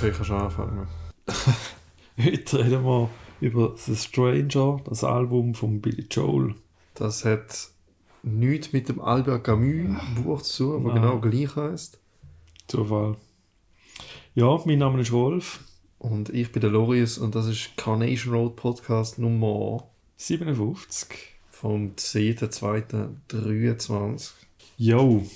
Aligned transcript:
Okay, 0.00 0.12
kannst 0.12 0.30
du 0.30 0.34
anfangen. 0.34 0.86
Heute 2.22 2.58
reden 2.60 2.84
wir 2.84 3.10
über 3.40 3.74
The 3.76 3.96
Stranger, 3.96 4.80
das 4.84 5.02
Album 5.02 5.56
von 5.56 5.80
Billy 5.80 6.06
Joel. 6.08 6.54
Das 6.94 7.24
hat 7.24 7.70
nichts 8.22 8.72
mit 8.72 8.88
dem 8.88 9.00
Albert 9.00 9.42
Camus 9.42 9.98
Buch 10.14 10.42
zu 10.42 10.74
tun, 10.74 10.84
das 10.84 10.94
genau 10.94 11.18
gleich 11.18 11.56
heißt. 11.56 11.98
Zufall. 12.68 13.16
Ja, 14.36 14.60
mein 14.64 14.78
Name 14.78 15.00
ist 15.00 15.10
Rolf, 15.10 15.64
Und 15.98 16.28
ich 16.28 16.52
bin 16.52 16.60
der 16.60 16.70
Loris 16.70 17.18
und 17.18 17.34
das 17.34 17.48
ist 17.48 17.76
Carnation 17.76 18.32
Road 18.32 18.54
Podcast 18.54 19.18
Nummer 19.18 19.88
57. 20.16 21.08
vom 21.50 21.94
10.2.23. 21.96 24.30
Jo. 24.76 25.26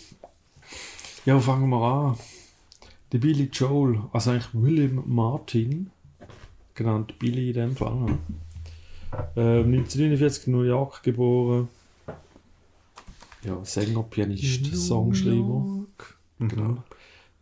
Ja, 1.25 1.41
fangen 1.41 1.69
wir 1.69 1.83
an. 1.83 2.17
Der 3.12 3.19
Billy 3.19 3.51
Joel, 3.52 4.01
also 4.12 4.30
eigentlich 4.30 4.48
William 4.55 5.02
Martin, 5.07 5.91
genannt 6.75 7.19
Billy 7.19 7.48
in 7.48 7.55
dem 7.55 7.77
Fall. 7.77 8.19
Ähm, 9.37 9.66
1949 9.66 10.47
in 10.47 10.53
New 10.55 10.62
York 10.62 11.03
geboren. 11.03 11.69
Ja, 13.45 13.62
Sänger, 13.65 14.03
Pianist, 14.05 14.75
Songschreiber. 14.75 15.84
Genau. 16.39 16.83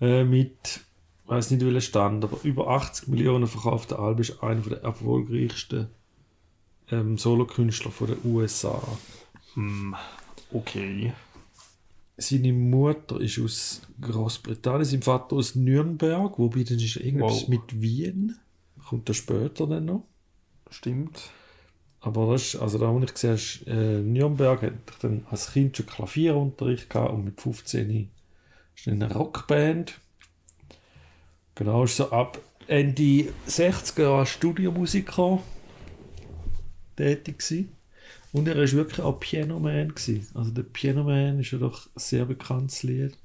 Äh, 0.01 0.25
mit, 0.25 0.81
weiß 1.27 1.53
nicht 1.53 1.65
welcher 1.65 1.81
Stand, 1.81 2.25
aber 2.25 2.39
über 2.43 2.69
80 2.69 3.09
Millionen 3.09 3.47
verkaufte 3.47 3.99
Alben 3.99 4.23
ist 4.23 4.43
einer 4.43 4.63
der 4.63 4.83
erfolgreichsten 4.83 5.89
ähm, 6.91 7.17
Solokünstler 7.17 7.93
den 8.07 8.19
USA. 8.25 8.83
Hm. 9.55 9.95
Okay. 10.53 11.13
Seine 12.23 12.53
Mutter 12.53 13.19
ist 13.21 13.39
aus 13.39 13.81
Großbritannien, 14.01 14.85
sein 14.85 15.03
Vater 15.03 15.37
aus 15.37 15.55
Nürnberg, 15.55 16.39
wobei 16.39 16.65
dann 16.65 16.79
ist 16.79 16.97
irgendwas 16.97 17.43
Wow. 17.43 17.49
mit 17.49 17.81
Wien. 17.81 18.37
Kommt 18.89 19.09
da 19.09 19.15
später 19.15 19.67
dann 19.67 19.87
noch. 19.87 20.05
Stimmt. 20.71 21.31
Aber 22.01 22.33
das 22.33 22.55
ist, 22.55 22.61
also 22.61 22.79
da, 22.79 22.93
wo 22.93 22.99
ich 23.01 23.13
gesehen 23.15 23.37
habe, 23.37 23.71
äh, 23.71 24.01
Nürnberg 24.03 24.63
hat 24.63 24.73
ich 24.91 24.97
dann 25.01 25.27
als 25.31 25.53
Kind 25.53 25.77
schon 25.77 25.87
Klavierunterricht 25.87 26.91
gehabt 26.91 27.13
und 27.13 27.25
mit 27.25 27.41
15 27.41 28.11
ist 28.77 28.87
in 28.87 29.03
einer 29.03 29.15
Rockband. 29.15 29.99
Genau, 31.55 31.85
ist 31.85 31.97
so 31.97 32.11
ab 32.11 32.39
Ende 32.67 33.29
60er 33.49 34.03
Jahre 34.03 34.27
Studiomusiker 34.27 35.41
tätig 36.97 37.39
gewesen. 37.39 37.73
Und 38.33 38.47
er 38.47 38.57
ist 38.57 38.75
wirklich 38.75 39.01
auch 39.01 39.19
Pianoman 39.19 39.89
gewesen. 39.89 40.27
Also 40.35 40.53
der 40.53 40.63
Pianoman 40.63 41.41
ist 41.41 41.51
ja 41.51 41.59
doch 41.59 41.87
ein 41.87 41.91
sehr 41.97 42.25
bekanntes 42.25 42.83
Lied. 42.83 43.19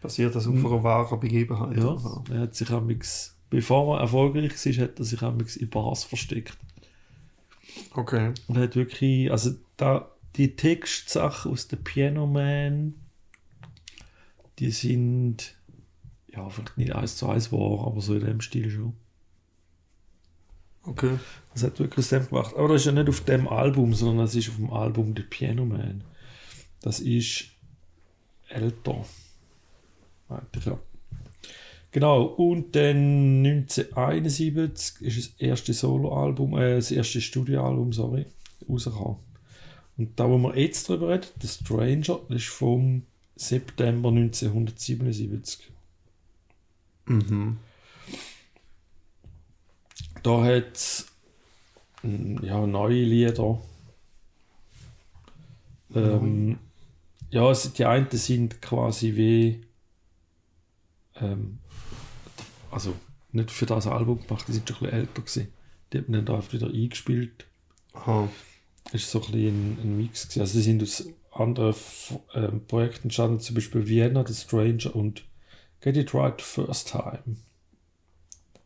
Basiert 0.00 0.34
das 0.34 0.46
auf 0.46 0.54
einer 0.54 0.82
wahren 0.82 1.20
Begebenheit? 1.20 1.76
Ja, 1.76 1.96
er 2.30 2.40
hat 2.40 2.54
sich 2.54 2.70
amix, 2.70 3.36
bevor 3.50 3.96
er 3.96 4.02
erfolgreich 4.02 4.50
war, 4.50 4.84
hat 4.84 4.98
er 4.98 5.04
sich 5.04 5.22
amix 5.22 5.56
in 5.56 5.68
Bars 5.68 6.04
versteckt. 6.04 6.56
Okay. 7.92 8.32
Und 8.46 8.56
er 8.56 8.62
hat 8.64 8.76
wirklich, 8.76 9.30
also 9.30 9.54
da, 9.76 10.10
die 10.36 10.56
Textsachen 10.56 11.52
aus 11.52 11.68
der 11.68 11.76
Piano 11.76 12.26
Man, 12.26 12.94
die 14.58 14.70
sind, 14.70 15.54
ja, 16.28 16.48
vielleicht 16.48 16.78
nicht 16.78 16.94
eins 16.94 17.16
zu 17.16 17.28
eins 17.28 17.52
wahr, 17.52 17.86
aber 17.86 18.00
so 18.00 18.14
in 18.14 18.24
dem 18.24 18.40
Stil 18.40 18.70
schon. 18.70 18.94
Okay. 20.84 21.18
Das 21.56 21.62
hat 21.62 21.78
wirklich 21.78 22.04
aus 22.04 22.10
dem 22.10 22.28
gemacht. 22.28 22.54
Aber 22.54 22.68
das 22.68 22.82
ist 22.82 22.84
ja 22.84 22.92
nicht 22.92 23.08
auf 23.08 23.22
dem 23.22 23.48
Album, 23.48 23.94
sondern 23.94 24.26
das 24.26 24.34
ist 24.34 24.50
auf 24.50 24.56
dem 24.56 24.70
Album 24.70 25.14
The 25.16 25.22
Piano 25.22 25.64
Man. 25.64 26.04
Das 26.82 27.00
ist 27.00 27.46
älter. 28.50 29.06
Ja. 30.28 30.78
Genau, 31.92 32.24
und 32.24 32.76
dann 32.76 33.46
1971 33.46 35.00
ist 35.00 35.16
das 35.16 35.34
erste 35.38 35.72
Soloalbum, 35.72 36.58
äh, 36.58 36.74
das 36.74 36.90
erste 36.90 37.22
Studioalbum, 37.22 37.90
sorry, 37.90 38.26
rausgekommen. 38.68 39.16
Und 39.96 40.20
da, 40.20 40.28
wo 40.28 40.36
wir 40.36 40.58
jetzt 40.58 40.86
drüber 40.90 41.08
reden, 41.08 41.28
The 41.40 41.48
Stranger, 41.48 42.20
das 42.28 42.36
ist 42.36 42.48
vom 42.48 43.04
September 43.34 44.10
1977. 44.10 45.70
Mhm. 47.06 47.56
Da 50.22 50.44
hat 50.44 50.76
es 50.76 51.15
ja, 52.02 52.66
neue 52.66 53.02
Lieder. 53.02 53.60
Ähm, 55.94 56.58
ja, 57.30 57.50
es, 57.50 57.72
die 57.72 57.84
einen 57.84 58.10
sind 58.10 58.60
quasi 58.62 59.16
wie. 59.16 59.64
Ähm, 61.16 61.58
also 62.70 62.94
nicht 63.32 63.50
für 63.50 63.66
das 63.66 63.86
Album 63.86 64.20
gemacht, 64.26 64.46
die 64.48 64.52
sind 64.52 64.68
schon 64.68 64.76
ein 64.78 64.82
bisschen 64.82 64.98
älter 65.00 65.22
gewesen. 65.22 65.52
Die 65.92 65.98
hat 65.98 66.08
man 66.08 66.18
dann 66.18 66.26
da 66.26 66.34
einfach 66.36 66.52
wieder 66.52 66.66
eingespielt. 66.66 67.46
Aha. 67.92 68.28
Es 68.86 68.94
ist 69.02 69.10
so 69.10 69.20
ein 69.20 69.32
bisschen 69.32 69.48
ein, 69.48 69.78
ein 69.82 69.96
Mix 69.96 70.24
gewesen. 70.28 70.40
Also 70.40 70.58
die 70.58 70.64
sind 70.64 70.82
aus 70.82 71.08
anderen 71.32 71.74
ähm, 72.34 72.66
Projekten 72.66 73.04
entstanden, 73.04 73.40
zum 73.40 73.54
Beispiel 73.54 73.86
Vienna, 73.86 74.26
The 74.26 74.34
Stranger 74.34 74.94
und 74.94 75.24
Get 75.80 75.96
It 75.96 76.14
Right 76.14 76.40
First 76.40 76.90
Time. 76.90 77.36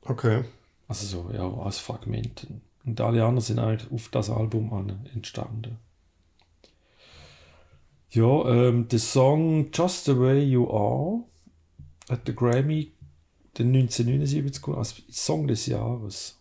Okay. 0.03 0.45
Also 0.89 1.07
so, 1.07 1.31
ja, 1.33 1.49
als 1.49 1.79
Fragmenten. 1.79 2.63
Und 2.85 3.01
alle 3.01 3.25
anderen 3.25 3.41
sind 3.41 3.59
eigentlich 3.59 3.91
auf 3.93 4.09
das 4.09 4.31
Album 4.31 4.73
an 4.73 5.09
entstanden. 5.15 5.79
Ja, 8.11 8.49
ähm, 8.49 8.89
der 8.89 8.99
Song 8.99 9.71
Just 9.73 10.07
the 10.07 10.19
Way 10.19 10.45
You 10.45 10.69
Are 10.71 11.25
hat 12.09 12.27
der 12.27 12.35
Grammy 12.35 12.93
den 13.59 13.69
1979 13.69 14.63
gewonnen 14.63 14.79
als 14.79 15.03
Song 15.11 15.47
des 15.47 15.67
Jahres. 15.67 16.37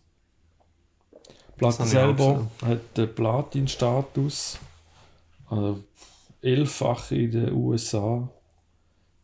Platte 1.56 1.82
auch 1.82 1.86
selber 1.86 2.50
hat 2.64 2.96
den 2.96 3.14
Platin-Status. 3.14 4.58
Also 5.46 5.84
elffach 6.42 7.10
in 7.10 7.30
den 7.30 7.52
USA, 7.52 8.28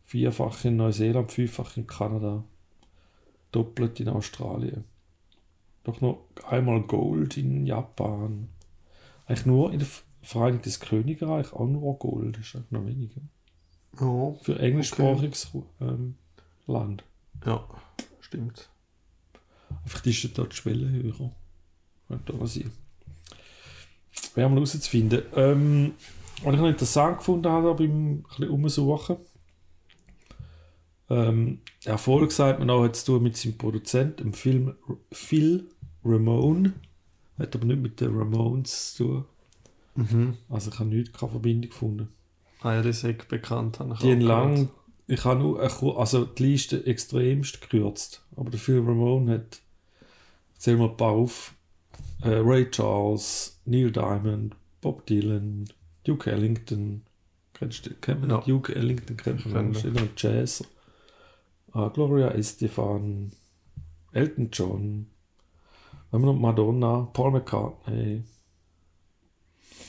vierfach 0.05 0.63
in 0.65 0.77
Neuseeland, 0.77 1.31
fünffach 1.31 1.75
in 1.77 1.87
Kanada, 1.87 2.43
doppelt 3.51 3.99
in 3.99 4.09
Australien. 4.09 4.85
Doch 5.87 6.01
noch 6.01 6.27
einmal 6.45 6.81
Gold 6.81 7.37
in 7.37 7.65
Japan. 7.65 8.49
Eigentlich 9.25 9.45
nur 9.45 9.71
in 9.71 9.79
der 9.79 9.87
Vereinigtes 10.21 10.81
Königreich 10.81 11.53
auch 11.53 11.65
nur 11.65 11.97
Gold. 11.97 12.35
Das 12.35 12.45
ist 12.45 12.55
eigentlich 12.55 12.71
noch 12.71 12.85
weniger. 12.85 13.21
Ja. 14.01 14.33
Für 14.41 14.59
englischsprachiges 14.59 15.49
ähm, 15.79 16.15
Land. 16.65 17.05
Ja. 17.45 17.65
Stimmt. 18.19 18.69
Einfach 19.85 20.05
ist 20.05 20.37
dort 20.37 20.51
die 20.51 20.57
Schwelle 20.57 20.89
höher. 20.89 21.31
Könnte 22.09 22.33
aber 22.33 22.47
sein. 22.47 22.69
Wäre 24.35 24.49
mal 24.49 24.55
herauszufinden. 24.55 25.21
Ähm, 25.37 25.93
was 26.43 26.53
ich 26.53 26.59
noch 26.59 26.67
interessant 26.67 27.19
gefunden 27.19 27.49
habe 27.49 27.73
beim 27.75 28.17
ein 28.17 28.23
bisschen 28.23 28.49
Umsuchen. 28.49 29.17
Ähm, 31.09 31.59
Erfolg 31.85 32.31
sagt 32.31 32.59
man 32.59 32.69
auch 32.69 32.87
zu 32.89 33.05
tun 33.05 33.23
mit 33.23 33.37
seinem 33.37 33.57
Produzent, 33.57 34.19
dem 34.19 34.33
Film 34.33 34.75
Phil 35.11 35.69
Ramone. 36.03 36.73
Hat 37.37 37.55
aber 37.55 37.65
nicht 37.65 37.81
mit 37.81 38.01
den 38.01 38.17
Ramones 38.17 38.95
zu 38.95 39.03
tun. 39.03 39.25
Mhm. 39.95 40.37
Also 40.49 40.71
ich 40.71 40.79
habe 40.79 40.89
nichts, 40.89 41.17
keine 41.17 41.31
Verbindung 41.31 41.69
gefunden. 41.69 42.09
Ah 42.61 42.73
ja, 42.73 42.81
das 42.81 43.03
ist 43.03 43.27
bekannt. 43.27 43.79
habe 43.79 43.93
ich 43.93 43.99
Die 43.99 44.13
lang, 44.15 44.69
ich 45.07 45.23
habe 45.23 45.39
nur, 45.39 45.61
eine 45.61 45.97
also 45.97 46.25
die 46.25 46.43
Liste 46.43 46.85
extremst 46.85 47.61
gekürzt. 47.61 48.23
Aber 48.35 48.49
der 48.49 48.59
Phil 48.59 48.79
Ramone 48.79 49.33
hat, 49.33 49.61
zähl 50.57 50.77
mal 50.77 50.89
ein 50.89 50.97
paar 50.97 51.11
auf, 51.11 51.53
äh, 52.23 52.29
Ray 52.29 52.69
Charles, 52.69 53.59
Neil 53.65 53.91
Diamond, 53.91 54.55
Bob 54.81 55.05
Dylan, 55.05 55.69
Duke 56.03 56.31
Ellington, 56.31 57.03
kennst 57.53 57.85
du, 57.85 57.93
kennt 57.95 58.21
man 58.21 58.29
Ja. 58.31 58.41
Duke 58.41 58.75
Ellington 58.75 59.17
kennt 59.17 59.45
man, 59.51 59.71
ist 59.71 59.85
ein 59.85 60.09
Jazzer. 60.15 60.65
Ah, 61.77 61.89
Gloria 61.89 62.29
Estefan, 62.31 63.31
Elton 64.11 64.49
John, 64.51 65.05
Madonna, 66.11 67.07
Paul 67.13 67.31
McCartney, 67.31 68.23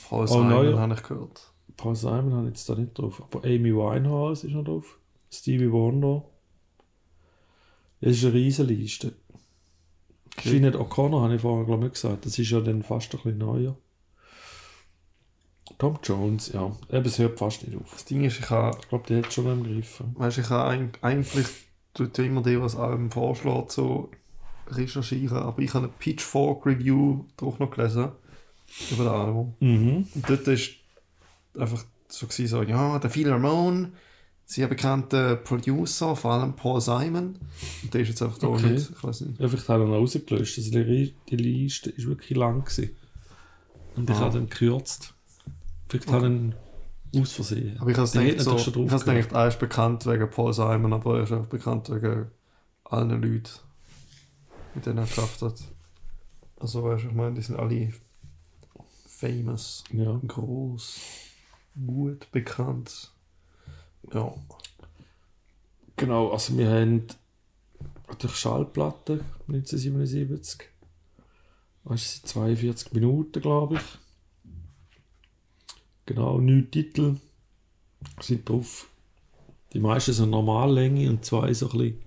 Paul 0.07 0.23
Oh, 0.23 0.27
Simon 0.27 0.49
neu- 0.49 0.77
habe 0.77 0.93
ich 0.93 1.01
gehört. 1.01 1.51
Paul 1.77 1.95
Simon 1.95 2.33
habe 2.33 2.43
ich 2.43 2.49
jetzt 2.49 2.69
da 2.69 2.75
nicht 2.75 2.95
drauf. 2.97 3.23
Aber 3.23 3.43
Amy 3.43 3.73
Winehouse 3.73 4.43
ist 4.43 4.53
noch 4.53 4.63
drauf. 4.65 4.99
Stevie 5.31 5.71
Wonder. 5.71 6.25
Es 8.01 8.17
ist 8.17 8.25
eine 8.25 8.33
riesige 8.35 8.71
Liste. 8.71 9.13
Okay. 10.37 10.49
Sinead 10.49 10.75
O'Connor 10.75 11.23
habe 11.23 11.35
ich 11.35 11.41
vorher 11.41 11.65
glaube 11.65 11.87
ich 11.87 11.93
gesagt. 11.93 12.23
Das 12.25 12.37
ist 12.37 12.49
ja 12.51 12.59
dann 12.61 12.83
fast 12.83 13.11
ein 13.13 13.17
bisschen 13.17 13.37
neuer. 13.39 13.75
Tom 15.79 15.97
Jones, 16.03 16.51
ja. 16.53 16.75
Eben, 16.91 17.05
es 17.05 17.17
hört 17.19 17.39
fast 17.39 17.65
nicht 17.65 17.79
auf. 17.79 17.91
Das 17.93 18.05
Ding 18.05 18.23
ist, 18.25 18.39
ich 18.39 18.49
habe, 18.49 18.77
Ich 18.79 18.89
glaube, 18.89 19.07
der 19.07 19.23
hat 19.23 19.33
schon 19.33 19.47
im 19.47 19.63
Griff. 19.63 20.03
weißt, 20.15 20.37
ich 20.39 20.49
habe 20.49 20.71
eig- 20.71 21.01
eigentlich 21.01 21.47
tut 21.93 22.17
ja 22.17 22.23
immer 22.23 22.41
der, 22.41 22.61
was 22.61 22.75
Album 22.75 23.11
vorschlägt, 23.11 23.71
so 23.71 24.09
recherchieren, 24.67 25.37
aber 25.37 25.61
ich 25.61 25.73
habe 25.73 25.85
eine 25.85 25.93
Pitchfork 25.97 26.65
Review 26.65 27.25
doch 27.37 27.57
noch 27.59 27.71
gelesen 27.71 28.09
über 28.91 29.03
das 29.05 29.13
Album. 29.13 29.53
Mhm. 29.59 30.07
Und 30.13 30.29
dort 30.29 30.47
ist 30.47 30.71
einfach 31.57 31.83
so 32.07 32.27
gewesen, 32.27 32.47
so, 32.47 32.61
ja, 32.63 32.99
der 32.99 33.09
Phil 33.09 33.29
Ramone, 33.29 33.91
sehr 34.45 34.67
bekannter 34.67 35.35
Producer, 35.35 36.15
vor 36.15 36.33
allem 36.33 36.55
Paul 36.55 36.81
Simon. 36.81 37.35
Und 37.83 37.93
der 37.93 38.01
ist 38.01 38.09
jetzt 38.09 38.21
einfach 38.21 38.37
da 38.39 38.47
Okay. 38.47 38.71
nicht. 38.71 38.89
Ich 38.89 39.03
weiß 39.03 39.21
nicht. 39.21 39.39
Ja, 39.39 39.47
vielleicht 39.47 39.69
hat 39.69 39.79
er 39.79 39.85
ihn 39.85 39.93
rausgelöscht. 39.93 40.57
Also 40.57 40.71
die, 40.71 41.13
die 41.29 41.35
Liste 41.35 41.89
ist 41.91 42.07
wirklich 42.07 42.37
lang 42.37 42.63
gewesen. 42.63 42.95
Und 43.95 44.09
ich 44.09 44.15
Ah. 44.15 44.19
habe 44.21 44.33
dann 44.39 44.49
gekürzt. 44.49 45.13
Vielleicht 45.87 46.11
hat 46.11 46.23
er 46.23 46.29
ihn 46.29 46.55
aus 47.15 47.31
Versehen. 47.31 47.77
Aber 47.79 47.89
ich 47.91 47.97
habe 47.97 48.09
Der 48.09 48.23
gedacht, 48.25 48.41
so, 48.43 48.55
ich 48.57 48.91
habe 48.91 49.03
gedacht, 49.05 49.31
er 49.31 49.47
ist 49.47 49.59
bekannt 49.59 50.05
wegen 50.05 50.29
Paul 50.29 50.53
Simon, 50.53 50.93
aber 50.93 51.17
er 51.17 51.23
ist 51.23 51.31
auch 51.31 51.45
bekannt 51.45 51.89
wegen 51.89 52.27
allen 52.83 53.09
Leuten, 53.21 53.49
mit 54.75 54.85
denen 54.85 54.99
er 54.99 55.05
geschafft 55.05 55.41
hat. 55.41 55.61
Also 56.59 56.83
weißt 56.83 57.05
du, 57.05 57.07
ich 57.09 57.13
meine, 57.13 57.35
die 57.35 57.41
sind 57.41 57.57
alle 57.57 57.93
famous, 59.07 59.83
Ja. 59.91 60.19
groß, 60.27 60.99
gut 61.85 62.31
bekannt. 62.31 63.11
Ja. 64.13 64.33
Genau, 65.95 66.31
also 66.31 66.57
wir 66.57 66.69
haben 66.69 67.07
durch 68.19 68.35
Schallplatte 68.35 69.23
1977. 69.47 70.69
Das 71.85 72.01
ist 72.01 72.27
42 72.27 72.93
Minuten, 72.93 73.41
glaube 73.41 73.75
ich. 73.75 73.81
Genau, 76.09 76.39
neun 76.39 76.71
Titel 76.71 77.17
sind 78.19 78.49
drauf. 78.49 78.89
Die 79.73 79.79
meisten 79.79 80.11
sind 80.11 80.31
Normallänge 80.31 81.07
und 81.07 81.23
zwei 81.23 81.53
so 81.53 81.69
ein 81.69 81.77
bisschen. 81.77 82.01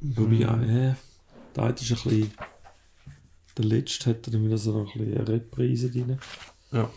Wobei, 0.00 0.34
ja, 0.36 0.62
äh, 0.62 0.94
der 1.54 1.64
eine 1.64 1.74
ist 1.74 1.90
ein 1.90 1.94
bisschen. 2.02 2.30
Der 3.58 3.64
letzte 3.66 4.08
hat 4.08 4.26
dann 4.26 4.42
wieder 4.42 4.56
so 4.56 4.78
ein 4.78 4.84
bisschen 4.86 5.14
eine 5.14 5.28
Reprise 5.28 5.90
drin. 5.90 6.18
Ja. 6.72 6.88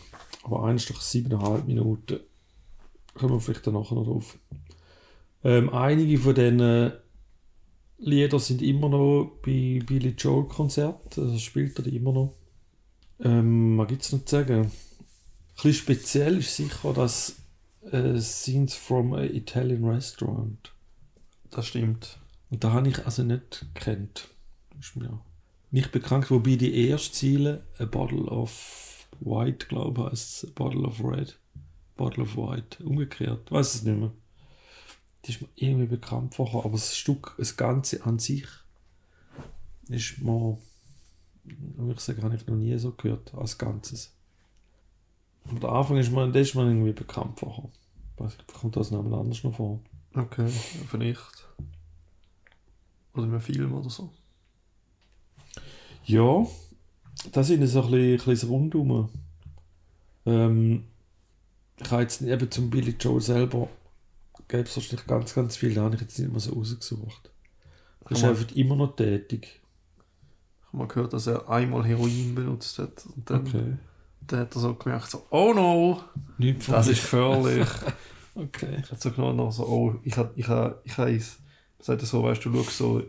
Aber 0.43 0.63
einer 0.63 0.75
ist 0.75 0.89
doch 0.89 1.01
siebeneinhalb 1.01 1.67
Minuten. 1.67 2.21
Kommen 3.13 3.33
wir 3.33 3.41
vielleicht 3.41 3.67
dann 3.67 3.73
nachher 3.73 3.95
noch 3.95 4.05
drauf. 4.05 4.37
Ähm, 5.43 5.67
einige 5.73 6.17
von 6.17 6.33
diesen 6.33 6.93
Lieder 7.97 8.39
sind 8.39 8.61
immer 8.61 8.87
noch 8.87 9.33
bei 9.45 9.81
Billy 9.85 10.15
Joel 10.17 10.45
Konzert. 10.45 11.17
Also 11.17 11.37
spielt 11.39 11.77
er 11.77 11.83
die 11.83 11.97
immer 11.97 12.13
noch. 12.13 12.33
Ähm, 13.21 13.77
was 13.77 13.87
gibt 13.89 14.03
es 14.03 14.13
noch 14.13 14.23
zu 14.23 14.33
sagen? 14.37 14.71
Bisschen 15.55 15.73
speziell 15.73 16.37
ist 16.39 16.55
sicher 16.55 16.93
das 16.93 17.37
äh, 17.91 18.19
Scenes 18.19 18.75
from 18.75 19.13
an 19.13 19.33
Italian 19.33 19.85
Restaurant. 19.85 20.73
Das 21.49 21.67
stimmt. 21.67 22.19
Und 22.49 22.63
da 22.63 22.73
habe 22.73 22.89
ich 22.89 23.05
also 23.05 23.23
nicht 23.23 23.65
gekannt. 23.73 24.29
Ist 24.79 24.95
mir 24.95 25.21
nicht 25.71 25.91
bekannt, 25.91 26.29
wobei 26.29 26.55
die 26.57 26.87
erste 26.87 27.13
Ziele 27.13 27.63
A 27.79 27.85
Bottle 27.85 28.25
of 28.25 29.07
White, 29.19 29.67
glaube 29.67 30.01
ich, 30.01 30.11
heißt. 30.11 30.45
A 30.45 30.51
Bottle 30.53 30.83
of 30.83 31.03
Red. 31.03 31.39
Bottle 31.95 32.23
of 32.23 32.35
White. 32.35 32.83
Umgekehrt. 32.83 33.51
Weiß 33.51 33.75
es 33.75 33.83
nicht 33.83 33.97
mehr. 33.97 34.11
Die 35.25 35.31
ist 35.31 35.41
mir 35.41 35.49
irgendwie 35.55 35.87
bekannt 35.87 36.35
vorher, 36.35 36.65
aber 36.65 36.73
das 36.73 36.95
Stück, 36.95 37.33
das 37.37 37.57
Ganze 37.57 38.05
an 38.05 38.19
sich, 38.19 38.45
ist 39.89 40.19
mir, 40.19 40.57
würde 41.43 41.93
ich 41.93 41.99
sagen, 41.99 42.21
habe 42.23 42.35
ich 42.35 42.45
noch 42.45 42.55
nie 42.55 42.77
so 42.77 42.91
gehört, 42.91 43.33
als 43.33 43.57
Ganzes. 43.57 44.14
Der 45.51 45.69
Anfang 45.69 45.97
ist 45.97 46.11
mir, 46.11 46.27
der 46.31 46.41
ist 46.41 46.55
mir 46.55 46.63
irgendwie 46.67 46.93
bekannt 46.93 47.39
vorher. 47.39 47.69
Weiß 48.17 48.35
ich, 48.39 48.53
kommt 48.53 48.75
das 48.75 48.91
noch 48.91 49.03
anders 49.05 49.43
noch 49.43 49.55
vor? 49.55 49.79
Okay, 50.13 50.47
vielleicht. 50.89 51.47
Oder 53.13 53.23
in 53.23 53.29
einem 53.31 53.41
Film 53.41 53.73
oder 53.73 53.89
so. 53.89 54.09
Ja, 56.05 56.45
das 57.31 57.47
sind 57.47 57.65
so 57.67 57.83
ein 57.83 57.91
bisschen, 57.91 58.49
Rundum. 58.49 59.09
Ähm, 60.25 60.85
ich 61.77 61.91
habe 61.91 62.01
jetzt 62.03 62.21
eben 62.21 62.51
zum 62.51 62.69
Billy 62.69 62.95
Joe 62.99 63.19
selber, 63.21 63.67
gäbe 64.47 64.63
es 64.63 64.75
wahrscheinlich 64.75 65.07
ganz, 65.07 65.33
ganz 65.33 65.57
viel, 65.57 65.73
da 65.73 65.83
habe 65.83 65.95
ich 65.95 66.01
jetzt 66.01 66.17
nicht 66.19 66.31
mehr 66.31 66.39
so 66.39 66.53
rausgesucht. 66.53 67.29
Er 68.05 68.11
ist 68.11 68.21
man- 68.21 68.31
einfach 68.31 68.51
immer 68.55 68.75
noch 68.75 68.95
tätig. 68.95 69.61
Ich 70.61 70.67
habe 70.67 70.77
mal 70.77 70.87
gehört, 70.87 71.13
dass 71.13 71.27
er 71.27 71.49
einmal 71.49 71.85
Heroin 71.85 72.35
benutzt 72.35 72.79
hat. 72.79 73.05
Und 73.15 73.29
dann, 73.29 73.47
Okay. 73.47 73.77
Dann 74.27 74.39
hat 74.41 74.55
er 74.55 74.61
so 74.61 74.73
gemerkt, 74.75 75.09
so, 75.09 75.25
oh 75.29 75.53
no, 75.53 76.01
Nicht 76.37 76.67
das 76.69 76.87
ist 76.87 77.01
gefährlich. 77.01 77.67
Okay. 78.37 78.81
Ich 78.83 78.91
habe 78.91 78.99
so 78.99 79.11
genau 79.11 79.31
noch 79.31 79.49
so, 79.53 79.65
oh, 79.65 79.95
ich 80.03 80.17
habe, 80.17 80.33
ich 80.35 80.45
habe, 80.49 80.81
ich 80.83 80.97
es- 80.97 81.39
man 81.77 81.85
sagt 81.85 82.01
so, 82.01 82.21
weißt 82.21 82.43
du, 82.43 82.49
du 82.49 82.63
schaust 82.63 82.77
so 82.77 82.99
in 82.99 83.07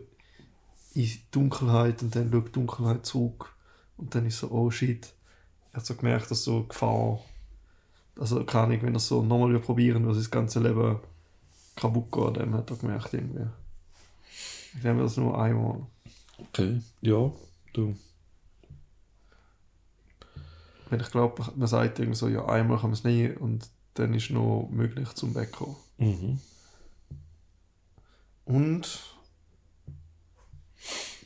die 0.93 1.19
Dunkelheit 1.31 2.01
und 2.01 2.15
dann 2.15 2.31
schaut 2.31 2.47
die 2.47 2.51
Dunkelheit 2.53 3.05
zurück 3.05 3.53
und 3.97 4.15
dann 4.15 4.25
ist 4.25 4.39
so, 4.39 4.49
oh 4.51 4.71
shit. 4.71 5.05
Ich 5.69 5.73
habe 5.75 5.85
so 5.85 5.95
gemerkt, 5.95 6.31
dass 6.31 6.45
so 6.45 6.63
Gefahr, 6.63 7.19
also 8.17 8.41
keine 8.45 8.63
Ahnung, 8.67 8.81
wenn 8.83 8.93
er 8.93 8.99
so 9.01 9.21
nochmal 9.21 9.49
wieder 9.49 9.59
probieren, 9.59 10.07
was 10.07 10.15
das 10.15 10.31
ganze 10.31 10.61
Leben 10.61 10.97
kaputt 11.75 12.09
geht, 12.09 12.37
dann 12.37 12.53
hat 12.53 12.71
er 12.71 12.77
gemerkt 12.77 13.13
irgendwie. 13.13 13.47
Ich 14.77 14.83
nehme 14.83 15.03
das 15.03 15.17
nur 15.17 15.37
einmal. 15.37 15.81
Okay. 16.39 16.81
Ja, 17.01 17.31
du. 17.73 17.95
Weil 20.89 21.01
ich 21.01 21.11
glaube, 21.11 21.43
man 21.55 21.67
sagt 21.67 21.99
irgendwie 21.99 22.17
so, 22.17 22.27
ja, 22.29 22.45
einmal 22.45 22.77
kann 22.77 22.89
man 22.91 22.93
es 22.93 23.03
nie 23.03 23.29
und 23.29 23.69
dann 23.95 24.13
ist 24.13 24.29
noch 24.29 24.69
möglich 24.71 25.09
zum 25.13 25.35
Wegkommen. 25.35 25.75
Mhm. 25.97 26.39
Und 28.45 29.03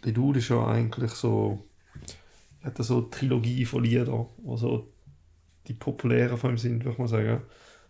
der 0.04 0.12
Dude 0.14 0.40
ist 0.40 0.50
ja 0.50 0.66
eigentlich 0.66 1.12
so, 1.12 1.64
hat 2.64 2.78
so 2.78 2.98
eine 2.98 3.10
Trilogie 3.12 3.66
von 3.66 3.84
Liedern, 3.84 4.26
die 4.38 4.58
so 4.58 4.88
die 5.68 5.74
populären 5.74 6.38
von 6.38 6.52
ihm 6.52 6.58
sind, 6.58 6.84
würde 6.84 6.94
ich 6.94 6.98
mal 6.98 7.08
sagen. 7.08 7.42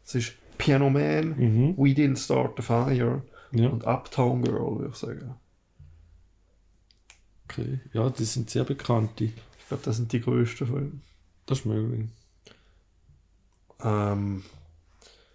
Es 0.04 0.16
ist 0.16 0.34
Piano 0.58 0.90
Man, 0.90 1.30
Mhm. 1.38 1.78
We 1.78 1.92
Didn't 1.92 2.18
Start 2.18 2.58
the 2.58 2.64
Fire 2.64 3.24
Ja, 3.54 3.70
und 3.70 3.86
Uptown 3.86 4.42
Girl, 4.42 4.80
würde 4.80 4.90
ich 4.92 4.96
sagen. 4.96 5.36
okay. 7.46 7.80
Ja, 7.94 8.10
die 8.10 8.26
sind 8.26 8.50
sehr 8.50 8.64
bekannte. 8.64 9.26
Ich 9.26 9.68
glaube, 9.68 9.84
das 9.84 9.98
sind 9.98 10.12
die 10.12 10.20
größten 10.20 10.68
von 10.68 10.82
ihm. 10.82 11.02
Das 11.46 11.60
ist 11.60 11.66
möglich. 11.66 12.10
Ähm, 13.84 14.44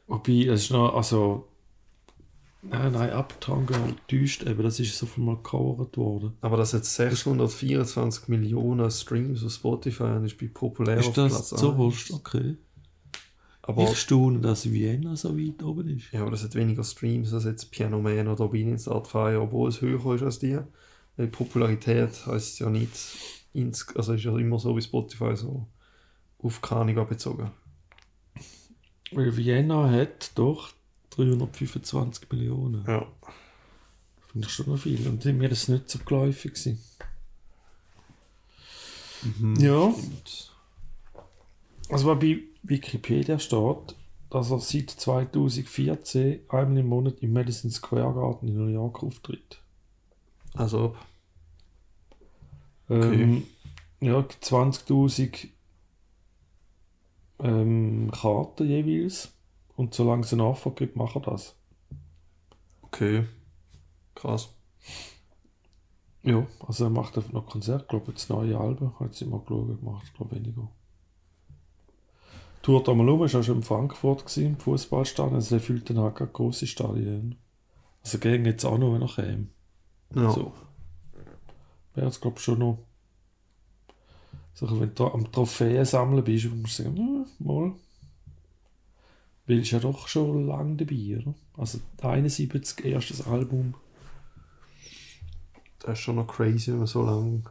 Wobei, 0.07 0.47
es 0.47 0.65
ist 0.65 0.71
noch, 0.71 0.95
also. 0.95 1.49
Nein, 2.63 2.93
nein, 2.93 3.13
Uptown 3.13 3.65
Girl 3.65 3.95
täuscht 4.09 4.43
eben, 4.43 4.61
das 4.63 4.81
ist 4.81 4.99
so 4.99 5.07
viel 5.07 5.23
mal 5.23 5.37
gecovert 5.37 5.97
worden. 5.97 6.33
aber 6.41 6.57
das 6.57 6.75
hat 6.75 6.85
624 6.85 8.27
Millionen 8.27 8.91
Streams 8.91 9.45
auf 9.45 9.53
Spotify 9.53 10.03
und 10.03 10.25
ist 10.25 10.37
bei 10.37 10.49
populär 10.53 10.97
ist 10.97 11.09
auf 11.09 11.15
das 11.15 11.33
Platz 11.33 11.49
so 11.51 11.71
1. 11.71 11.79
wurscht? 11.79 12.11
Okay. 12.11 12.57
Aber, 13.63 13.85
ich 13.85 13.97
staune, 13.97 14.41
dass 14.41 14.69
Vienna 14.69 15.15
so 15.15 15.39
weit 15.39 15.63
oben 15.63 15.97
ist. 15.97 16.11
ja, 16.13 16.23
aber 16.23 16.33
das 16.33 16.43
hat 16.43 16.57
weniger 16.57 16.83
Streams 16.83 17.33
als 17.33 17.45
jetzt 17.45 17.71
Piano 17.71 18.01
Man 18.01 18.27
oder 18.27 18.51
Start 18.79 19.07
the 19.07 19.13
Fire, 19.13 19.41
obwohl 19.41 19.69
es 19.69 19.81
höher 19.81 20.15
ist 20.15 20.23
als 20.23 20.39
die. 20.41 20.59
Weil 21.17 21.29
Popularität 21.29 22.27
heisst 22.27 22.59
ja 22.59 22.69
nicht, 22.69 22.93
ins, 23.53 23.87
also 23.95 24.15
ist 24.15 24.25
ja 24.25 24.37
immer 24.37 24.59
so 24.59 24.77
wie 24.77 24.83
Spotify 24.83 25.37
so 25.37 25.69
auf 26.43 26.61
Kanica 26.61 27.05
bezogen. 27.05 27.51
Weil 29.13 29.37
Vienna 29.37 29.91
hat 29.91 30.33
doch 30.35 30.73
325 31.11 32.31
Millionen. 32.31 32.85
Ja. 32.87 33.07
Finde 34.33 34.47
ich 34.47 34.53
schon 34.53 34.69
noch 34.69 34.79
viel. 34.79 35.07
Und 35.07 35.25
mir 35.25 35.51
ist 35.51 35.69
nicht 35.69 35.89
so 35.89 35.99
geläufig 36.01 36.55
gewesen. 36.55 36.79
Ja. 39.59 39.93
Stimmt. 39.93 40.53
Also 41.89 42.07
was 42.07 42.19
bei 42.19 42.43
Wikipedia 42.63 43.39
steht, 43.39 43.95
dass 44.31 44.51
er 44.51 44.59
seit 44.59 44.91
2014 44.91 46.41
einmal 46.49 46.79
im 46.79 46.89
Monat 46.89 47.21
im 47.21 47.33
Madison 47.33 47.71
Square 47.71 48.15
Garden 48.15 48.49
in 48.49 48.57
New 48.57 48.67
York 48.67 49.03
auftritt. 49.03 49.61
Also, 50.55 50.97
Ähm, 52.89 53.45
ja, 54.01 54.21
20.000 54.21 55.49
ähm, 57.39 58.11
Karten 58.13 58.69
jeweils. 58.69 59.33
Und 59.77 59.95
solange 59.95 60.23
es 60.23 60.33
eine 60.33 60.43
Nachfrage 60.43 60.87
gibt, 60.87 60.97
macht 60.97 61.17
er 61.17 61.23
das. 61.23 61.55
okay. 62.83 63.25
Krass. 64.15 64.49
Ja, 66.23 66.45
also 66.67 66.85
er 66.85 66.91
macht 66.91 67.17
einfach 67.17 67.33
noch 67.33 67.47
Konzert, 67.47 67.89
glaube 67.89 68.07
ich, 68.07 68.19
jetzt 68.19 68.31
neue 68.31 68.59
Alben. 68.59 68.99
Hat 68.99 69.15
sie 69.15 69.27
mal 69.27 69.41
geschaut, 69.41 69.83
macht 69.83 70.13
glaube 70.15 70.35
weniger. 70.35 70.69
Tourt 72.63 72.89
einmal 72.89 73.09
um, 73.09 73.23
ist 73.25 73.37
auch 73.37 73.45
schon 73.45 73.59
in 73.59 73.63
Frankfurt 73.63 74.27
gewesen, 74.27 74.47
im 74.47 74.59
Fußballstadion. 74.59 75.37
Also 75.37 75.55
er 75.55 75.61
fühlt 75.61 75.89
dann 75.89 76.01
halt 76.01 76.33
grosse 76.33 76.67
Stadien. 76.67 77.37
Also 78.03 78.19
gegen 78.19 78.45
jetzt 78.45 78.65
auch 78.65 78.77
noch, 78.77 78.93
wenn 78.93 79.03
er 79.03 79.09
käme. 79.09 79.47
Ja. 80.17 80.31
So. 80.33 80.53
Wäre 81.95 82.07
jetzt, 82.07 82.21
glaube 82.21 82.39
ich, 82.39 82.43
schon 82.43 82.59
noch. 82.59 82.79
So, 84.59 84.81
wenn 84.81 84.95
du 84.95 85.07
am 85.09 85.31
Trophäen 85.31 85.85
sammeln 85.85 86.25
bist, 86.25 86.51
musst 86.51 86.79
du 86.79 86.85
sagen, 86.85 86.97
hm, 86.97 87.27
mal. 87.39 87.73
Weil 89.47 89.59
ist 89.59 89.71
ja 89.71 89.79
doch 89.79 90.09
schon 90.09 90.47
lange 90.47 90.77
dabei, 90.77 91.19
oder? 91.19 91.35
Also 91.59 91.79
71 92.01 92.87
erstes 92.87 93.27
Album. 93.27 93.75
Das 95.81 95.99
ist 95.99 95.99
schon 95.99 96.17
noch 96.17 96.27
crazy, 96.27 96.71
wenn 96.71 96.79
man 96.79 96.87
so 96.87 97.03
lange 97.03 97.43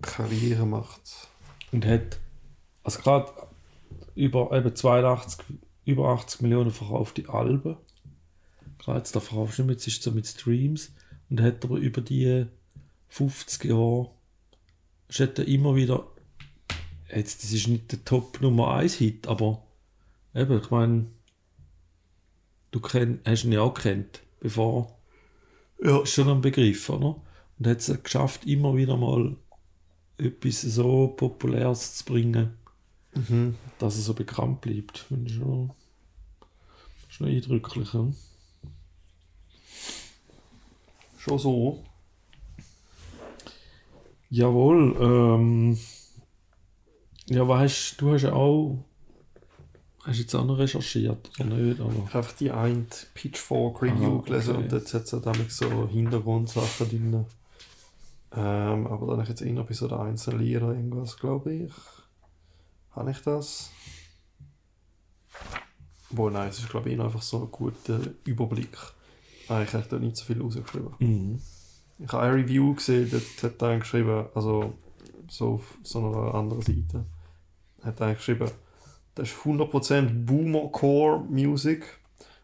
Karriere 0.00 0.66
macht. 0.66 1.28
Und 1.72 1.84
hat, 1.84 2.20
also 2.84 3.00
gerade 3.00 3.32
über 4.14 4.52
eben 4.52 4.74
82 4.74 5.44
über 5.84 6.10
80 6.10 6.42
Millionen 6.42 6.70
verkaufte 6.70 7.28
Alben. 7.28 7.76
Klar, 8.78 8.98
jetzt 8.98 9.16
da 9.16 9.20
verkaufst 9.20 9.58
du 9.58 9.64
nicht 9.64 9.72
jetzt 9.72 9.88
ist 9.88 9.98
es 9.98 10.04
so 10.04 10.12
mit 10.12 10.28
Streams. 10.28 10.92
Und 11.28 11.40
hat 11.40 11.64
aber 11.64 11.78
über 11.78 12.00
die 12.00 12.46
50 13.08 13.64
Jahre, 13.64 14.13
es 15.08 15.20
hat 15.20 15.38
er 15.38 15.46
immer 15.46 15.74
wieder, 15.76 16.06
jetzt, 17.14 17.42
das 17.44 17.52
ist 17.52 17.68
nicht 17.68 17.92
der 17.92 18.04
Top 18.04 18.40
Nummer 18.40 18.74
1 18.74 18.94
Hit, 18.94 19.26
aber 19.26 19.62
eben, 20.34 20.58
ich 20.60 20.70
meine, 20.70 21.06
du 22.70 22.80
kenn, 22.80 23.20
hast 23.24 23.44
ihn 23.44 23.52
ja 23.52 23.62
auch 23.62 23.74
kennt, 23.74 24.22
bevor, 24.40 24.96
Ja. 25.82 26.00
ist 26.02 26.12
schon 26.12 26.28
ein 26.28 26.40
Begriff, 26.40 26.88
oder? 26.88 27.20
Und 27.58 27.66
hat 27.66 27.78
es 27.78 28.02
geschafft, 28.02 28.46
immer 28.46 28.76
wieder 28.76 28.96
mal 28.96 29.36
etwas 30.18 30.62
so 30.62 31.08
Populäres 31.08 31.96
zu 31.96 32.04
bringen, 32.04 32.54
Mhm. 33.14 33.54
dass 33.78 33.96
er 33.96 34.02
so 34.02 34.14
bekannt 34.14 34.60
bleibt. 34.60 34.98
Finde 34.98 35.30
ich 35.30 35.36
schon, 35.36 35.70
schon 37.08 37.28
eindrücklich. 37.28 37.92
Ja? 37.92 38.08
Schon 41.18 41.38
so. 41.38 41.84
Jawohl, 44.34 44.96
ähm, 45.00 45.78
ja, 47.28 47.46
weißt 47.46 48.00
du, 48.00 48.14
hast 48.14 48.22
ja 48.22 48.32
auch, 48.32 48.84
hast 50.02 50.18
jetzt 50.18 50.34
auch 50.34 50.44
noch 50.44 50.58
recherchiert, 50.58 51.30
oder 51.38 51.50
nicht? 51.50 51.80
Aber, 51.80 51.92
Ich 51.92 51.98
habe 52.06 52.18
einfach 52.18 52.32
die 52.32 52.50
eine 52.50 52.84
Pitchfork 53.14 53.80
Review 53.80 54.16
Aha, 54.16 54.22
gelesen 54.22 54.56
okay. 54.56 54.64
und 54.64 54.72
dort 54.72 54.92
hat 54.92 55.04
es 55.04 55.22
damit 55.22 55.52
so 55.52 55.86
Hintergrundsachen 55.86 56.88
drin. 56.88 57.26
Ähm, 58.32 58.86
aber 58.88 59.06
dann 59.06 59.10
habe 59.10 59.22
ich 59.22 59.28
jetzt 59.28 59.42
eher 59.42 59.62
bei 59.62 59.72
so 59.72 59.86
der 59.86 60.00
einzelnen 60.00 60.40
Lieder 60.40 60.74
irgendwas, 60.74 61.16
glaube 61.16 61.54
ich. 61.54 61.72
Habe 62.90 63.12
ich 63.12 63.20
das? 63.20 63.70
Boah, 66.10 66.32
nein, 66.32 66.48
es 66.48 66.58
ist 66.58 66.70
glaube 66.70 66.90
ich 66.90 67.00
einfach 67.00 67.22
so 67.22 67.42
ein 67.42 67.52
guter 67.52 68.00
Überblick. 68.24 68.76
Eigentlich 69.48 69.74
habe 69.74 69.84
ich 69.84 69.88
da 69.90 69.98
nicht 70.00 70.16
so 70.16 70.24
viel 70.24 70.42
rausgeschrieben. 70.42 70.92
mhm. 70.98 71.40
Ich 71.98 72.12
habe 72.12 72.24
eine 72.24 72.36
Review 72.36 72.74
gesehen, 72.74 73.08
dort 73.10 73.42
hat 73.42 73.62
er 73.62 73.78
geschrieben, 73.78 74.26
also 74.34 74.74
so 75.28 75.54
auf 75.54 75.78
so 75.82 75.98
einer 75.98 76.34
anderen 76.34 76.62
Seite, 76.62 77.04
hat 77.82 78.00
er 78.00 78.14
geschrieben, 78.14 78.50
das 79.14 79.30
ist 79.30 79.38
100% 79.38 80.24
Boomer-Core 80.24 81.24
Music 81.28 81.84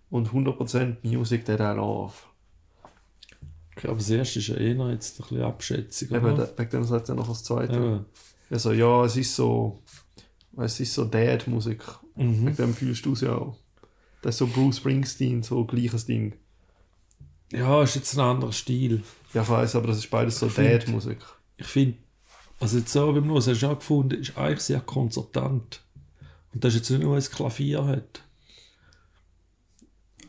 und 0.09 0.29
100% 0.29 0.97
Music 1.03 1.45
that 1.45 1.61
I 1.61 1.77
love. 1.77 2.15
Okay, 3.77 3.89
aber 3.89 3.97
das 3.97 4.11
erste 4.11 4.39
ist 4.39 4.49
ja 4.49 4.57
eher 4.57 4.91
jetzt 4.91 5.19
ein 5.19 5.23
bisschen 5.23 5.43
Abschätzung, 5.43 6.09
Eben, 6.11 6.33
oder? 6.33 6.51
wegen 6.57 6.71
dem 6.71 6.85
sagt 6.85 7.09
er 7.09 7.15
noch 7.15 7.29
das 7.29 7.45
zweite. 7.45 7.75
Ja. 7.75 8.05
Also 8.51 8.73
ja, 8.73 9.05
es 9.05 9.17
ist 9.17 9.35
so, 9.35 9.83
es 10.57 10.81
ist 10.81 10.95
so 10.95 11.05
Dad-Musik. 11.05 11.83
Mhm. 12.17 12.47
Wegen 12.47 12.57
dem 12.57 12.75
fühlst 12.75 13.07
du 13.07 13.13
es 13.13 13.23
ja 13.23 13.35
auch. 13.37 13.57
Das 14.23 14.35
ist 14.35 14.39
so 14.39 14.47
Bruce 14.47 14.79
Springsteen, 14.79 15.43
so 15.43 15.65
gleiches 15.65 16.05
Ding. 16.05 16.35
Ja, 17.53 17.83
ist 17.83 17.97
jetzt 17.97 18.15
ein 18.15 18.21
anderer 18.21 18.53
Stil. 18.53 19.03
Ja, 19.35 19.43
ich 19.43 19.49
weiß, 19.49 19.77
aber 19.77 19.89
das 19.89 19.99
ist 19.99 20.11
beides 20.11 20.39
so 20.39 20.49
Dad-Musik. 20.49 21.19
Ich 21.57 21.67
finde, 21.67 21.99
also 22.59 22.79
jetzt 22.79 22.93
so 22.93 23.13
beim 23.13 23.29
Los 23.29 23.49
hast 23.49 23.63
du 23.63 23.69
auch 23.69 23.79
gefunden, 23.79 24.21
ist 24.21 24.37
eigentlich 24.37 24.61
sehr 24.61 24.81
konzertant. 24.81 25.83
Und 26.53 26.65
das 26.65 26.75
ist 26.75 26.81
jetzt 26.81 26.91
nicht 26.91 27.03
nur, 27.03 27.17
es 27.17 27.31
Klavier 27.31 27.85
hat. 27.87 28.23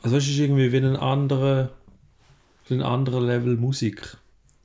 Also 0.02 0.18
es 0.18 0.28
ist 0.28 0.38
irgendwie 0.38 0.72
wie 0.72 0.78
ein 0.78 0.96
anderer, 0.96 1.72
wie 2.68 2.76
ein 2.76 2.82
anderer 2.82 3.22
Level 3.22 3.58
Musik. 3.58 4.18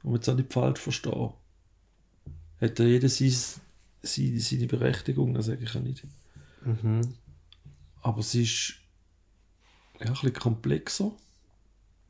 Und 0.03 0.15
jetzt 0.15 0.29
auch 0.29 0.37
nicht 0.37 0.53
falsch 0.53 0.81
verstehen. 0.81 1.31
Hat 2.61 2.79
ja 2.79 2.85
jeder 2.85 3.09
sein, 3.09 3.35
seine, 4.03 4.41
seine 4.41 4.67
Berechtigung, 4.67 5.35
das 5.35 5.47
sage 5.47 5.65
ich 5.65 5.75
ja 5.75 5.81
nicht. 5.81 6.05
Mhm. 6.65 7.01
Aber 8.03 8.21
es 8.21 8.35
ist 8.35 8.75
ja, 9.99 10.07
ein 10.07 10.13
bisschen 10.13 10.33
komplexer, 10.33 11.13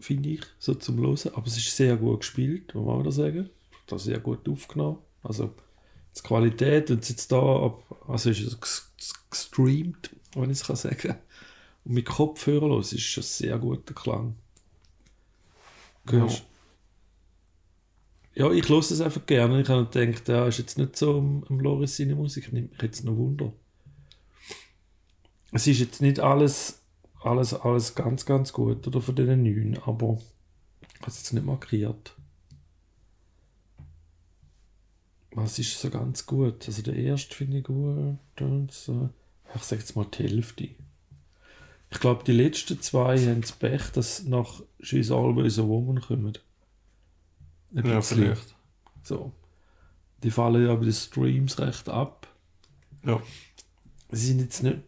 finde 0.00 0.28
ich, 0.30 0.40
so 0.58 0.74
zum 0.74 0.98
Hören. 0.98 1.34
Aber 1.34 1.46
es 1.46 1.56
ist 1.56 1.74
sehr 1.76 1.96
gut 1.96 2.20
gespielt, 2.20 2.74
muss 2.74 2.86
man 2.86 3.06
auch 3.06 3.10
sagen. 3.10 3.50
Das 3.86 4.04
sehr 4.04 4.18
gut 4.18 4.48
aufgenommen. 4.48 4.98
Also 5.22 5.54
die 6.16 6.22
Qualität 6.22 6.90
und 6.90 7.08
jetzt 7.08 7.30
da, 7.30 7.38
ab- 7.66 7.84
also 8.08 8.30
ist 8.30 8.40
es 8.40 8.58
ges- 8.60 8.82
ges- 8.98 9.14
gestreamt, 9.30 10.10
wenn 10.34 10.50
ich 10.50 10.58
es 10.60 10.64
kann 10.66 10.76
sagen. 10.76 11.14
Und 11.84 11.92
mit 11.94 12.06
Kopfhörer 12.06 12.68
los 12.68 12.92
ist 12.92 13.02
schon 13.02 13.22
sehr 13.22 13.58
guter 13.58 13.94
Klang. 13.94 14.34
Hörst- 16.08 16.44
Ja, 18.34 18.50
ich 18.52 18.68
höre 18.68 18.78
es 18.80 19.00
einfach 19.00 19.24
gerne. 19.26 19.62
Ich 19.62 19.68
habe 19.68 19.86
gedacht, 19.86 20.28
ja, 20.28 20.46
ist 20.46 20.58
jetzt 20.58 20.78
nicht 20.78 20.96
so 20.96 21.18
am, 21.18 21.44
am 21.48 21.58
Loris 21.60 21.96
seine 21.96 22.14
Musik, 22.14 22.52
nimmt 22.52 22.72
mich 22.72 22.82
jetzt 22.82 23.04
noch 23.04 23.16
Wunder. 23.16 23.52
Es 25.52 25.66
ist 25.66 25.78
jetzt 25.80 26.02
nicht 26.02 26.20
alles, 26.20 26.82
alles, 27.23 27.54
alles 27.54 27.94
ganz, 27.94 28.25
ganz 28.26 28.52
gut 28.52 28.87
oder 28.87 29.00
von 29.00 29.14
diesen 29.16 29.42
neun, 29.42 29.78
aber 29.85 30.18
ich 30.94 31.00
habe 31.00 31.11
es 31.11 31.18
jetzt 31.18 31.32
nicht 31.32 31.44
markiert. 31.46 32.14
Was 35.32 35.58
ist 35.58 35.78
so 35.80 35.90
ganz 35.90 36.25
gut? 36.26 36.66
Also 36.66 36.82
der 36.82 36.96
erste 36.96 37.35
finde 37.35 37.58
ich 37.58 37.64
gut. 37.64 38.16
und 38.40 38.70
so- 38.73 39.11
Ich 39.54 39.62
sage 39.62 39.80
jetzt 39.80 39.96
mal 39.96 40.06
die 40.06 40.23
Hälfte. 40.25 40.68
Ich 41.90 42.00
glaube, 42.00 42.25
die 42.25 42.32
letzten 42.32 42.80
zwei 42.80 43.18
haben 43.18 43.42
das 43.42 43.52
Pech, 43.52 43.90
dass 43.92 44.25
nach 44.25 44.61
She's 44.80 45.11
Always 45.11 45.58
a 45.58 45.62
Woman 45.66 46.00
kommen. 46.00 46.37
Ein 47.75 47.87
Ja, 47.87 47.96
bisschen. 47.96 48.18
vielleicht. 48.25 48.54
So. 49.02 49.32
Die 50.23 50.30
fallen 50.30 50.66
ja 50.66 50.75
bei 50.75 50.85
den 50.85 50.92
Streams 50.92 51.58
recht 51.58 51.88
ab. 51.88 52.26
Ja. 53.04 53.23
Sie 54.11 54.26
sind 54.26 54.40
jetzt 54.40 54.62
nicht. 54.62 54.78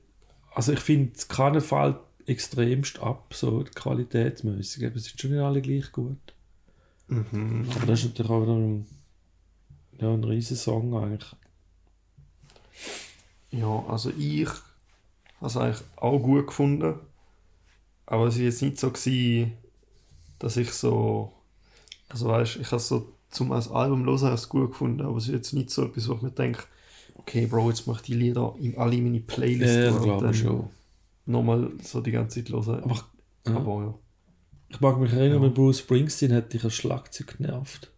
Also 0.55 0.73
ich 0.73 0.81
finde, 0.81 1.13
keiner 1.29 1.61
fällt 1.61 1.99
extremst 2.29 3.01
ab, 3.01 3.33
so 3.35 3.65
qualitätsmäßig. 3.75 4.87
Aber 4.87 4.97
es 4.97 5.05
sind 5.05 5.21
schon 5.21 5.31
nicht 5.31 5.41
alle 5.41 5.63
gleich 5.63 5.91
gut. 5.93 6.35
Mhm. 7.09 7.67
Aber 7.75 7.87
das 7.87 8.01
ist 8.01 8.07
natürlich 8.07 8.31
auch 8.31 8.43
wieder 8.43 8.55
ein, 8.55 8.87
ja, 9.99 10.13
ein 10.13 10.25
riesen 10.25 10.57
Song 10.57 10.95
eigentlich. 10.95 11.35
Ja, 13.51 13.85
also 13.89 14.11
ich 14.17 14.49
habe 15.37 15.47
es 15.47 15.57
eigentlich 15.57 15.83
auch 15.97 16.19
gut 16.19 16.49
gefunden. 16.49 16.95
Aber 18.07 18.27
es 18.27 18.37
war 18.37 18.45
jetzt 18.45 18.63
nicht 18.63 18.79
so, 18.79 18.91
gewesen, 18.91 19.53
dass 20.39 20.57
ich 20.57 20.71
so. 20.71 21.33
Also 22.11 22.29
weißt 22.29 22.57
ich 22.57 22.67
habe 22.67 22.77
es 22.77 22.89
so 22.89 23.13
zum 23.31 23.53
als 23.53 23.71
Album 23.71 24.09
es 24.09 24.49
gut 24.49 24.71
gefunden, 24.71 25.03
aber 25.03 25.19
es 25.19 25.25
ist 25.25 25.35
jetzt 25.35 25.53
nicht 25.53 25.71
so 25.71 25.85
etwas, 25.85 26.09
wo 26.09 26.15
ich 26.15 26.23
mir 26.23 26.31
denke, 26.31 26.65
okay, 27.17 27.47
Bro, 27.47 27.69
jetzt 27.69 27.87
mach 27.87 27.97
ich 27.97 28.07
die 28.07 28.15
Lieder 28.15 28.55
in 28.59 28.79
alle 28.79 28.97
meine 28.97 29.21
Playlists 29.21 29.77
Ja, 29.77 29.99
glaube 29.99 30.33
schon. 30.33 30.71
Nochmal 31.29 31.71
so 31.83 32.01
die 32.01 32.11
ganze 32.11 32.43
Zeit 32.43 32.53
hören. 32.53 32.83
Aber, 32.83 33.05
ja. 33.47 33.57
aber 33.57 33.83
ja. 33.83 33.95
ich 34.69 34.81
mag 34.81 34.99
mich 34.99 35.13
erinnern, 35.13 35.43
Ja. 35.43 35.47
mit 35.49 35.55
Bruce 35.55 35.81
Springsteen 35.81 36.33
hat 36.33 36.53
dich 36.53 36.65
ein 36.65 36.71
Schlagzeug 36.71 37.37
genervt. 37.39 37.93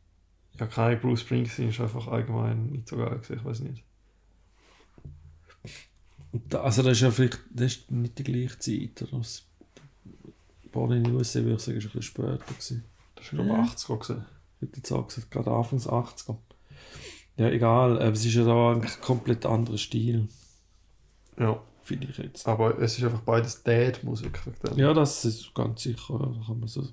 Ja, 0.58 0.66
kein 0.66 1.00
Bruce 1.00 1.20
Springsteen 1.22 1.70
ist 1.70 1.80
einfach 1.80 2.06
allgemein 2.08 2.66
nicht 2.66 2.88
so 2.88 2.96
geil 2.96 3.10
gewesen, 3.18 3.36
ich 3.38 3.44
weiß 3.44 3.60
nicht. 3.60 3.84
Da, 6.32 6.60
also 6.62 6.82
das 6.82 6.92
ist 6.92 7.00
ja 7.00 7.10
vielleicht 7.10 7.40
das 7.52 7.72
ist 7.72 7.90
nicht 7.90 8.18
die 8.18 8.22
gleiche 8.24 8.58
Zeit. 8.58 9.02
Oder? 9.02 9.18
Das 9.18 9.42
Born 10.70 10.92
in 10.92 11.04
den 11.04 11.14
USA 11.16 11.40
würde 11.40 11.54
ich 11.54 11.60
sagen, 11.60 11.78
ist 11.78 11.84
ein 11.86 11.90
bisschen 11.90 12.02
später. 12.02 12.38
Gewesen. 12.38 12.84
Das 13.16 13.24
ist 13.24 13.30
glaube 13.30 13.48
ich 13.48 13.56
Ja. 13.56 13.62
80er 13.64 13.98
gewesen. 13.98 14.24
Ich 14.56 14.62
hätte 14.68 14.76
jetzt 14.76 14.92
auch 14.92 15.06
gesagt, 15.08 15.30
gerade 15.30 15.50
Anfangs 15.50 15.88
80er. 15.88 16.36
Ja, 17.36 17.48
egal, 17.48 17.96
aber 18.00 18.12
es 18.12 18.24
ist 18.24 18.34
ja 18.34 18.44
da 18.44 18.72
ein 18.72 18.86
komplett 19.00 19.46
anderer 19.46 19.78
Stil, 19.78 20.28
Ja, 21.38 21.60
finde 21.90 22.06
ich 22.08 22.18
jetzt. 22.18 22.46
aber 22.46 22.78
es 22.78 22.96
ist 22.98 23.04
einfach 23.04 23.22
beides 23.22 23.62
Dad-Musik. 23.64 24.40
Ja, 24.76 24.94
das 24.94 25.24
ist 25.24 25.52
ganz 25.54 25.82
sicher, 25.82 26.14
ja, 26.14 26.26
da 26.26 26.46
kann 26.46 26.60
man 26.60 26.68
so, 26.68 26.86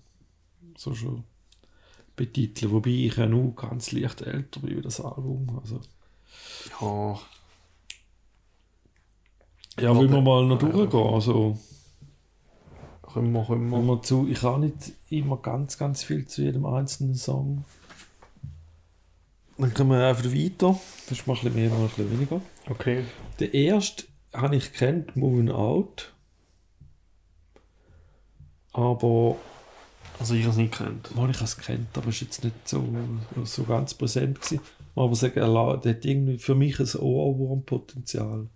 so 0.75 0.95
schon 0.95 1.23
betiteln. 2.15 2.71
Wobei 2.71 2.89
ich 2.89 3.15
ja 3.15 3.27
nur 3.27 3.53
ganz 3.55 3.91
leicht 3.91 4.21
älter 4.21 4.59
bin 4.59 4.75
wie 4.77 4.81
das 4.81 4.99
Album. 4.99 5.59
Also, 5.61 5.79
ja, 6.81 7.19
ja, 9.79 9.95
wollen 9.95 10.11
wir 10.11 10.21
mal 10.21 10.45
noch 10.45 10.59
Ja. 10.61 10.67
durchgehen. 10.69 11.13
Also, 11.13 11.59
können 13.13 13.31
wir, 13.33 13.45
können 13.45 13.69
wir. 13.69 13.81
wir 13.83 14.01
zu, 14.01 14.27
ich 14.27 14.41
habe 14.41 14.61
nicht 14.61 14.93
immer 15.09 15.37
ganz, 15.37 15.77
ganz 15.77 16.03
viel 16.03 16.25
zu 16.25 16.41
jedem 16.41 16.65
einzelnen 16.65 17.13
Song. 17.15 17.63
Dann 19.59 19.73
kommen 19.75 19.91
wir 19.91 20.07
einfach 20.07 20.25
weiter. 20.25 20.79
Das 21.07 21.19
ist 21.19 21.27
mal 21.27 21.33
ein 21.35 21.43
bisschen 21.43 21.55
mehr, 21.55 21.69
mal 21.69 21.81
ein 21.81 21.87
bisschen 21.87 22.11
weniger. 22.11 22.41
Okay. 22.67 23.05
Der 23.39 23.53
erste 23.53 24.03
habe 24.33 24.55
ich 24.55 24.73
kennt, 24.73 25.15
Moving 25.15 25.49
Out. 25.49 26.13
Aber 28.73 29.37
Also 30.19 30.33
ich 30.33 30.41
habe 30.41 30.51
es 30.51 30.57
nicht 30.57 30.73
kennt. 30.73 31.15
Mal, 31.15 31.29
ich 31.29 31.35
habe 31.37 31.45
es 31.45 31.57
kennt, 31.57 31.95
aber 31.95 32.07
es 32.07 32.21
war 32.21 32.27
jetzt 32.27 32.43
nicht 32.43 32.67
so, 32.67 32.83
so 33.43 33.63
ganz 33.63 33.93
präsent. 33.93 34.41
Gewesen. 34.41 34.61
Man 34.95 35.05
aber 35.05 35.15
sagen, 35.15 35.39
er 35.39 35.53
hat 35.53 36.05
irgendwie 36.05 36.37
für 36.39 36.55
mich 36.55 36.79
ein 36.79 36.99
Ohrwurmpotenzial. 36.99 38.47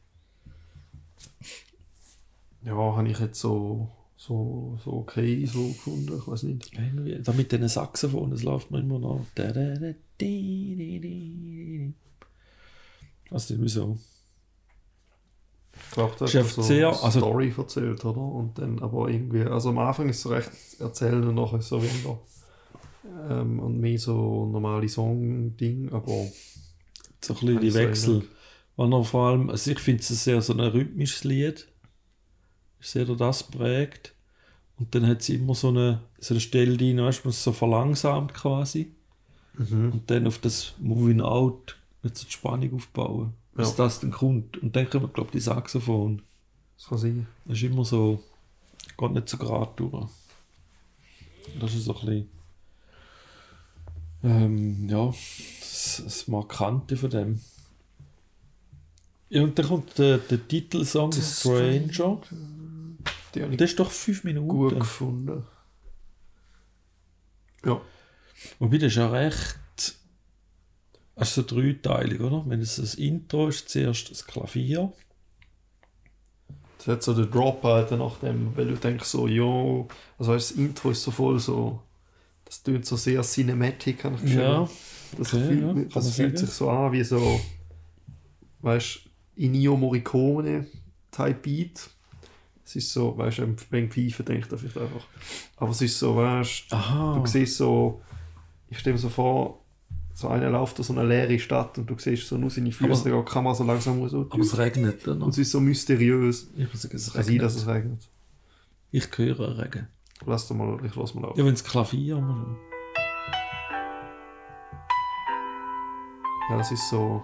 Ja, 2.64 2.74
habe 2.76 3.10
ich 3.10 3.20
jetzt 3.20 3.40
so, 3.40 3.90
so, 4.18 4.80
so 4.84 4.94
okay 4.94 5.46
so 5.46 5.68
gefunden, 5.68 6.18
ich 6.18 6.28
weiß 6.28 6.44
nicht. 6.44 6.74
Irgendwie, 6.74 7.20
da 7.22 7.32
mit 7.34 7.52
diesen 7.52 7.68
Saxophon, 7.68 8.32
das 8.32 8.44
läuft 8.44 8.72
mir 8.72 8.80
immer 8.80 9.00
noch. 9.00 9.26
Also 13.30 13.54
irgendwie 13.54 13.70
so. 13.70 13.98
Ich 15.92 15.96
glaube, 15.96 16.14
Ist 16.24 16.34
hat 16.34 16.36
einfach 16.42 16.52
so 16.56 16.62
sehr- 16.62 16.88
eine 16.88 17.04
also- 17.04 17.20
Story 17.20 17.54
erzählt, 17.58 18.06
oder? 18.06 18.22
Und 18.22 18.58
dann 18.58 18.80
aber 18.80 19.10
irgendwie, 19.10 19.42
also 19.42 19.70
am 19.70 19.78
Anfang 19.80 20.08
ist 20.08 20.18
es 20.18 20.22
so 20.24 20.30
recht 20.30 20.50
erzählen 20.80 21.22
und 21.28 21.36
nachher 21.36 21.62
so 21.62 21.84
weniger. 21.84 22.18
Ähm, 23.30 23.60
und 23.60 23.78
mehr 23.78 24.00
so 24.00 24.46
normale 24.46 24.88
Song-Ding, 24.88 25.92
aber 25.92 26.28
So 27.20 27.34
ein 27.34 27.40
bisschen 27.42 27.60
die 27.60 27.74
Wechsel. 27.74 28.24
Und 28.78 28.94
auch 28.94 29.06
vor 29.06 29.28
allem, 29.28 29.50
also 29.50 29.70
ich 29.70 29.80
finde 29.80 30.00
es 30.02 30.08
sehr 30.24 30.42
so 30.42 30.54
ein 30.54 30.62
rhythmisches 30.62 31.26
Lied. 31.26 31.68
Ist 32.80 32.92
sehr 32.94 33.04
das 33.04 33.44
prägt. 33.44 34.16
Und 34.80 34.96
dann 34.96 35.06
hat 35.06 35.22
sie 35.22 35.36
immer 35.36 35.56
so 35.56 35.68
eine, 35.68 36.04
so 36.20 36.34
eine 36.34 36.40
Stelle 36.42 36.78
drin, 36.78 37.00
weißt 37.02 37.26
du, 37.26 37.32
so 37.32 37.52
verlangsamt 37.52 38.34
quasi. 38.34 38.96
mhm. 39.58 39.92
Und 39.92 40.10
dann 40.10 40.26
auf 40.26 40.40
das 40.40 40.74
Moving 40.80 41.20
Out 41.20 41.76
wird 42.02 42.18
so 42.18 42.26
die 42.26 42.32
Spannung 42.32 42.76
aufbauen. 42.76 43.34
Ja. 43.58 43.72
das 43.72 44.00
dann 44.00 44.12
kommt. 44.12 44.58
Und 44.58 44.76
dann 44.76 44.90
kommen, 44.90 45.12
glaube 45.14 45.28
ich, 45.30 45.34
die 45.34 45.40
Saxophon. 45.40 46.22
das 46.78 46.88
kann 46.88 46.98
sein. 46.98 47.28
Das 47.46 47.58
ist 47.58 47.64
immer 47.64 47.86
so, 47.86 48.24
geht 48.98 49.12
nicht 49.12 49.30
so 49.30 49.38
gerade 49.38 49.72
durch. 49.76 50.08
Das 51.60 51.74
ist 51.74 51.86
so 51.86 51.96
ein 51.96 52.06
bisschen, 52.06 52.30
ähm, 54.24 54.90
ja, 54.90 55.08
das, 55.08 56.02
das 56.04 56.28
Markante 56.28 56.96
von 56.96 57.10
dem. 57.10 57.42
Ja, 59.30 59.44
und 59.44 59.58
dann 59.58 59.66
kommt 59.66 59.98
der, 59.98 60.18
der 60.18 60.48
Titelsong 60.48 61.12
The 61.12 61.22
Stranger. 61.22 62.22
Das 63.34 63.72
ist 63.72 63.80
doch 63.80 63.90
fünf 63.90 64.24
Minuten. 64.24 64.48
gut 64.48 64.80
gefunden. 64.80 65.46
Ja, 67.66 67.82
Wobei 68.60 68.78
das 68.78 68.88
ist 68.88 68.98
ja 68.98 69.10
recht. 69.10 69.58
Also 71.22 71.44
dreiteilig, 71.44 72.20
oder? 72.20 72.44
Wenn 72.48 72.62
es 72.62 72.78
das 72.78 72.96
Intro 72.96 73.48
ist, 73.48 73.70
zuerst 73.70 74.10
das 74.10 74.26
Klavier. 74.26 74.92
das 76.80 76.88
hat 76.88 77.04
so 77.04 77.14
den 77.14 77.30
Drop 77.30 77.64
halt 77.64 77.92
nach 77.92 78.18
dem, 78.18 78.58
weil 78.58 78.66
du 78.66 78.76
denkst 78.76 79.06
so, 79.06 79.28
ja, 79.28 79.86
also 80.18 80.34
das 80.34 80.50
Intro 80.50 80.90
ist 80.90 81.04
so 81.04 81.12
voll 81.12 81.40
so, 81.40 81.80
das 82.46 82.64
tönt 82.64 82.88
so 82.88 82.96
sehr 82.96 83.22
cinematic, 83.22 84.04
habe 84.04 84.18
ich. 84.24 84.34
Ja, 84.34 84.68
Das, 85.16 85.34
okay, 85.34 85.48
fühlt, 85.48 85.62
ja, 85.62 85.74
kann 85.74 85.90
das 85.94 86.16
fühlt 86.16 86.40
sich 86.40 86.50
so 86.50 86.72
an 86.72 86.92
wie 86.92 87.04
so, 87.04 87.40
weißt 88.62 89.02
du, 89.36 89.44
Ennio 89.44 89.78
Morricone 89.78 90.66
Type 91.12 91.36
Beat. 91.36 91.90
Es 92.66 92.76
ist 92.76 92.94
so, 92.94 93.16
weißt 93.16 93.40
du, 93.40 93.56
wegen 93.70 93.92
Pfeifen 93.92 94.26
denkt 94.26 94.52
er 94.52 94.58
vielleicht 94.58 94.78
einfach. 94.78 95.06
Aber 95.58 95.70
es 95.70 95.82
ist 95.82 96.00
so, 96.00 96.16
weißt 96.16 96.74
aha. 96.74 97.20
du, 97.20 97.26
siehst 97.28 97.58
so, 97.58 98.02
ich 98.70 98.80
stelle 98.80 98.96
mir 98.96 99.00
so 99.00 99.10
vor, 99.10 99.61
so 100.22 100.28
einer 100.30 100.50
läuft 100.50 100.78
durch 100.78 100.88
so 100.88 100.94
eine 100.94 101.04
leere 101.06 101.38
Stadt 101.40 101.78
und 101.78 101.90
du 101.90 101.96
siehst 101.98 102.28
so 102.28 102.38
nur 102.38 102.50
seine 102.50 102.72
Füße, 102.72 103.10
Aber- 103.12 103.24
die 103.24 103.30
Kamera 103.32 103.54
so 103.56 103.64
langsam. 103.64 104.08
So, 104.08 104.28
Aber 104.30 104.40
es 104.40 104.58
regnet 104.58 105.06
dann 105.06 105.14
und 105.16 105.20
noch. 105.20 105.28
es 105.30 105.38
ist 105.40 105.52
so 105.52 105.60
mysteriös. 105.60 106.50
Ich 106.56 106.72
muss 106.72 106.82
sagen, 106.84 106.96
es 106.96 107.08
Es 107.08 107.14
kann 107.14 107.24
sein, 107.24 107.38
dass 107.40 107.56
regnet. 107.56 107.62
es 107.62 107.68
regnet. 107.68 108.10
Ich 108.92 109.18
höre 109.18 109.58
Regen. 109.58 109.88
Lass 110.26 110.48
doch 110.48 110.56
mal, 110.56 110.78
ich 110.86 110.96
lass 110.96 111.14
mal 111.16 111.26
auf. 111.26 111.38
Ja, 111.38 111.44
wenn 111.46 111.54
das 111.54 111.64
Klavier 111.64 112.20
mal 112.22 112.46
Ja, 116.50 116.60
es 116.60 116.72
ist 116.72 116.90
so, 116.90 117.24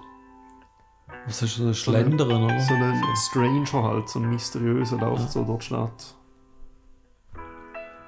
Was 1.25 1.41
ist 1.41 1.55
so 1.57 1.67
ein 1.67 1.73
Schlendern, 1.73 2.27
oder? 2.43 2.59
so 2.61 2.73
ein 2.73 3.03
Stranger 3.29 3.83
halt, 3.83 4.07
so 4.09 4.19
ein 4.19 4.29
mysteriöser 4.29 4.97
läuft 4.97 5.23
Ja. 5.23 5.27
so 5.27 5.43
die 5.57 5.65
Stadt. 5.65 6.15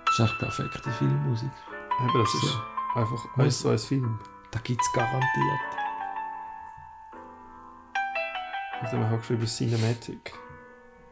Das 0.05 0.19
ist 0.19 0.25
echt 0.25 0.39
perfekte 0.39 0.89
Filmmusik. 0.91 1.50
Eben, 2.01 2.17
das 2.19 2.34
ist 2.34 2.41
So. 2.41 2.60
einfach 3.00 3.25
Was? 3.36 3.46
eins 3.46 3.60
zu 3.60 3.69
eins 3.69 3.86
Film. 3.86 4.19
Da 4.51 4.60
gibt 4.60 4.82
es 4.82 4.91
garantiert. 4.94 5.79
Also 8.82 8.98
wir 8.98 9.10
haben 9.10 9.20
geschrieben 9.20 9.46
Cinematic. 9.46 10.34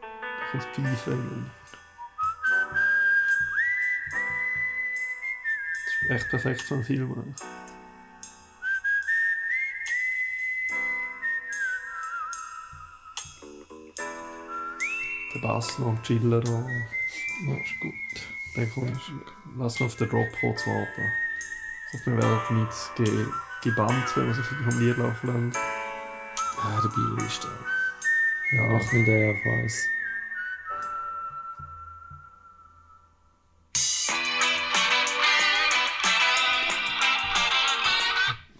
Da 0.00 0.50
kommt 0.50 0.64
das 0.64 0.74
Pfeife 0.74 1.10
rein. 1.10 1.50
Das 5.84 6.02
ist 6.02 6.10
echt 6.10 6.30
perfekt 6.30 6.62
für 6.62 6.74
einen 6.74 6.84
Film. 6.84 7.12
eigentlich. 7.12 7.58
Der 15.34 15.40
Bass 15.40 15.78
noch 15.78 15.88
am 15.88 16.02
Chillen 16.02 16.30
da. 16.30 16.38
Ja, 16.40 17.54
ist 17.54 17.80
gut. 17.80 17.94
Dann 18.56 18.70
kommst 18.72 19.12
lass 19.56 19.78
noch 19.78 19.86
auf 19.88 19.96
den 19.96 20.08
Drop 20.08 20.28
kurz 20.40 20.66
warten. 20.66 21.27
Ich 21.90 22.00
hoffe, 22.00 22.10
wir 22.10 22.18
werden 22.22 22.64
nicht 22.64 22.96
ge 22.96 23.26
gebannt, 23.62 24.14
wenn 24.14 24.26
wir 24.26 24.34
so 24.34 24.42
viel 24.42 24.58
vom 24.58 24.78
Lied 24.78 24.96
laufen 24.98 25.26
lassen. 25.26 25.52
Ja, 26.62 26.80
der 26.82 26.88
Billy 26.90 27.26
ist 27.26 27.42
da. 27.42 27.48
Ja, 28.56 28.66
Mach 28.68 28.92
nicht 28.92 29.08
der, 29.08 29.30
ich 29.32 29.44
weiß. 29.46 29.88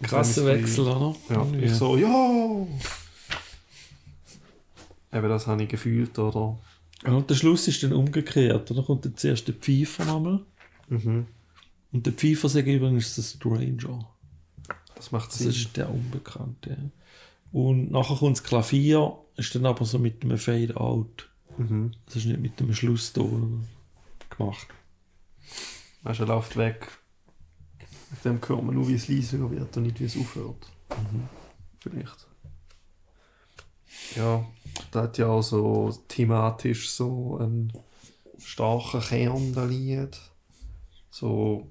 Krasser 0.03 0.47
Wechsel, 0.47 0.87
oder? 0.87 1.15
Ja, 1.29 1.37
Irgendwie. 1.37 1.65
ich 1.67 1.73
so, 1.75 1.97
ja! 1.97 2.67
Eben, 5.13 5.29
das 5.29 5.47
habe 5.47 5.63
ich 5.63 5.69
gefühlt, 5.69 6.19
oder? 6.19 6.59
Ja, 7.05 7.13
und 7.13 7.29
der 7.29 7.35
Schluss 7.35 7.69
ist 7.69 7.83
dann 7.83 7.93
umgekehrt. 7.93 8.71
Dann 8.71 8.85
kommt 8.85 9.05
dann 9.05 9.17
zuerst 9.17 9.47
der 9.49 9.55
Pfeifer 9.55 10.05
nochmal. 10.05 10.41
Mhm. 10.89 11.27
Und 11.93 12.07
der 12.07 12.13
Pfeifer 12.13 12.49
sagt 12.49 12.67
übrigens 12.67 13.15
der 13.15 13.23
Stranger. 13.23 14.09
Das 14.95 15.11
macht 15.13 15.31
Das 15.31 15.39
Sinn. 15.39 15.49
ist 15.51 15.77
der 15.77 15.91
Unbekannte. 15.91 16.91
Und 17.53 17.91
nachher 17.91 18.17
kommt 18.17 18.37
das 18.37 18.45
Klavier, 18.45 19.17
ist 19.37 19.55
dann 19.55 19.65
aber 19.67 19.85
so 19.85 19.99
mit 19.99 20.23
einem 20.23 20.39
Fade-Out. 20.39 21.29
Mhm. 21.57 21.93
Das 22.07 22.17
ist 22.17 22.27
nicht 22.27 22.41
mit 22.41 22.61
einem 22.61 22.75
Schlusston 22.75 23.67
gemacht. 24.29 24.67
Weißt 26.03 26.21
du, 26.21 26.25
er 26.25 26.29
läuft 26.29 26.57
weg. 26.57 26.89
Auf 28.13 28.23
dem 28.23 28.41
hört 28.47 28.63
man 28.63 28.75
nur, 28.75 28.89
wie 28.89 28.95
es 28.95 29.09
leiser 29.09 29.51
wird 29.51 29.77
und 29.77 29.83
nicht, 29.85 30.01
wie 30.01 30.05
es 30.05 30.17
aufhört. 30.17 30.71
Vielleicht. 31.81 32.27
Ja, 34.17 34.45
da 34.91 35.03
hat 35.03 35.19
ja 35.19 35.29
auch 35.29 35.43
so 35.43 35.93
thematisch 36.09 36.91
so 36.91 37.39
einen 37.39 37.73
starken 38.39 39.01
Kern, 39.01 39.53
der 39.53 39.67
Lied. 39.67 40.19
So, 41.11 41.69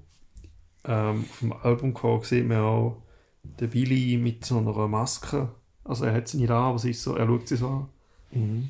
ähm, 0.84 1.24
auf 1.28 1.38
dem 1.40 1.52
Albumcover 1.52 2.24
sieht 2.24 2.46
man 2.46 2.58
auch 2.58 3.02
den 3.42 3.70
Billy 3.70 4.16
mit 4.16 4.44
so 4.44 4.58
einer 4.58 4.88
Maske. 4.88 5.50
Also 5.84 6.04
er 6.04 6.14
hat 6.14 6.28
sie 6.28 6.38
nicht 6.38 6.50
an, 6.50 6.64
aber 6.64 6.78
sie 6.78 6.90
ist 6.90 7.02
so, 7.02 7.16
er 7.16 7.26
schaut 7.26 7.48
sie 7.48 7.56
so 7.56 7.68
an. 7.68 7.88
Mhm. 8.30 8.68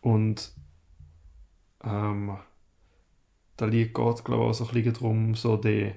Und 0.00 0.52
ähm, 1.84 2.36
da 3.56 3.66
liegt 3.66 3.94
geht 3.94 4.24
glaube 4.24 4.44
ich 4.44 4.48
auch 4.48 4.54
so 4.54 4.68
ein 4.68 4.74
bisschen 4.74 4.92
darum, 4.92 5.34
so 5.34 5.56
die, 5.56 5.92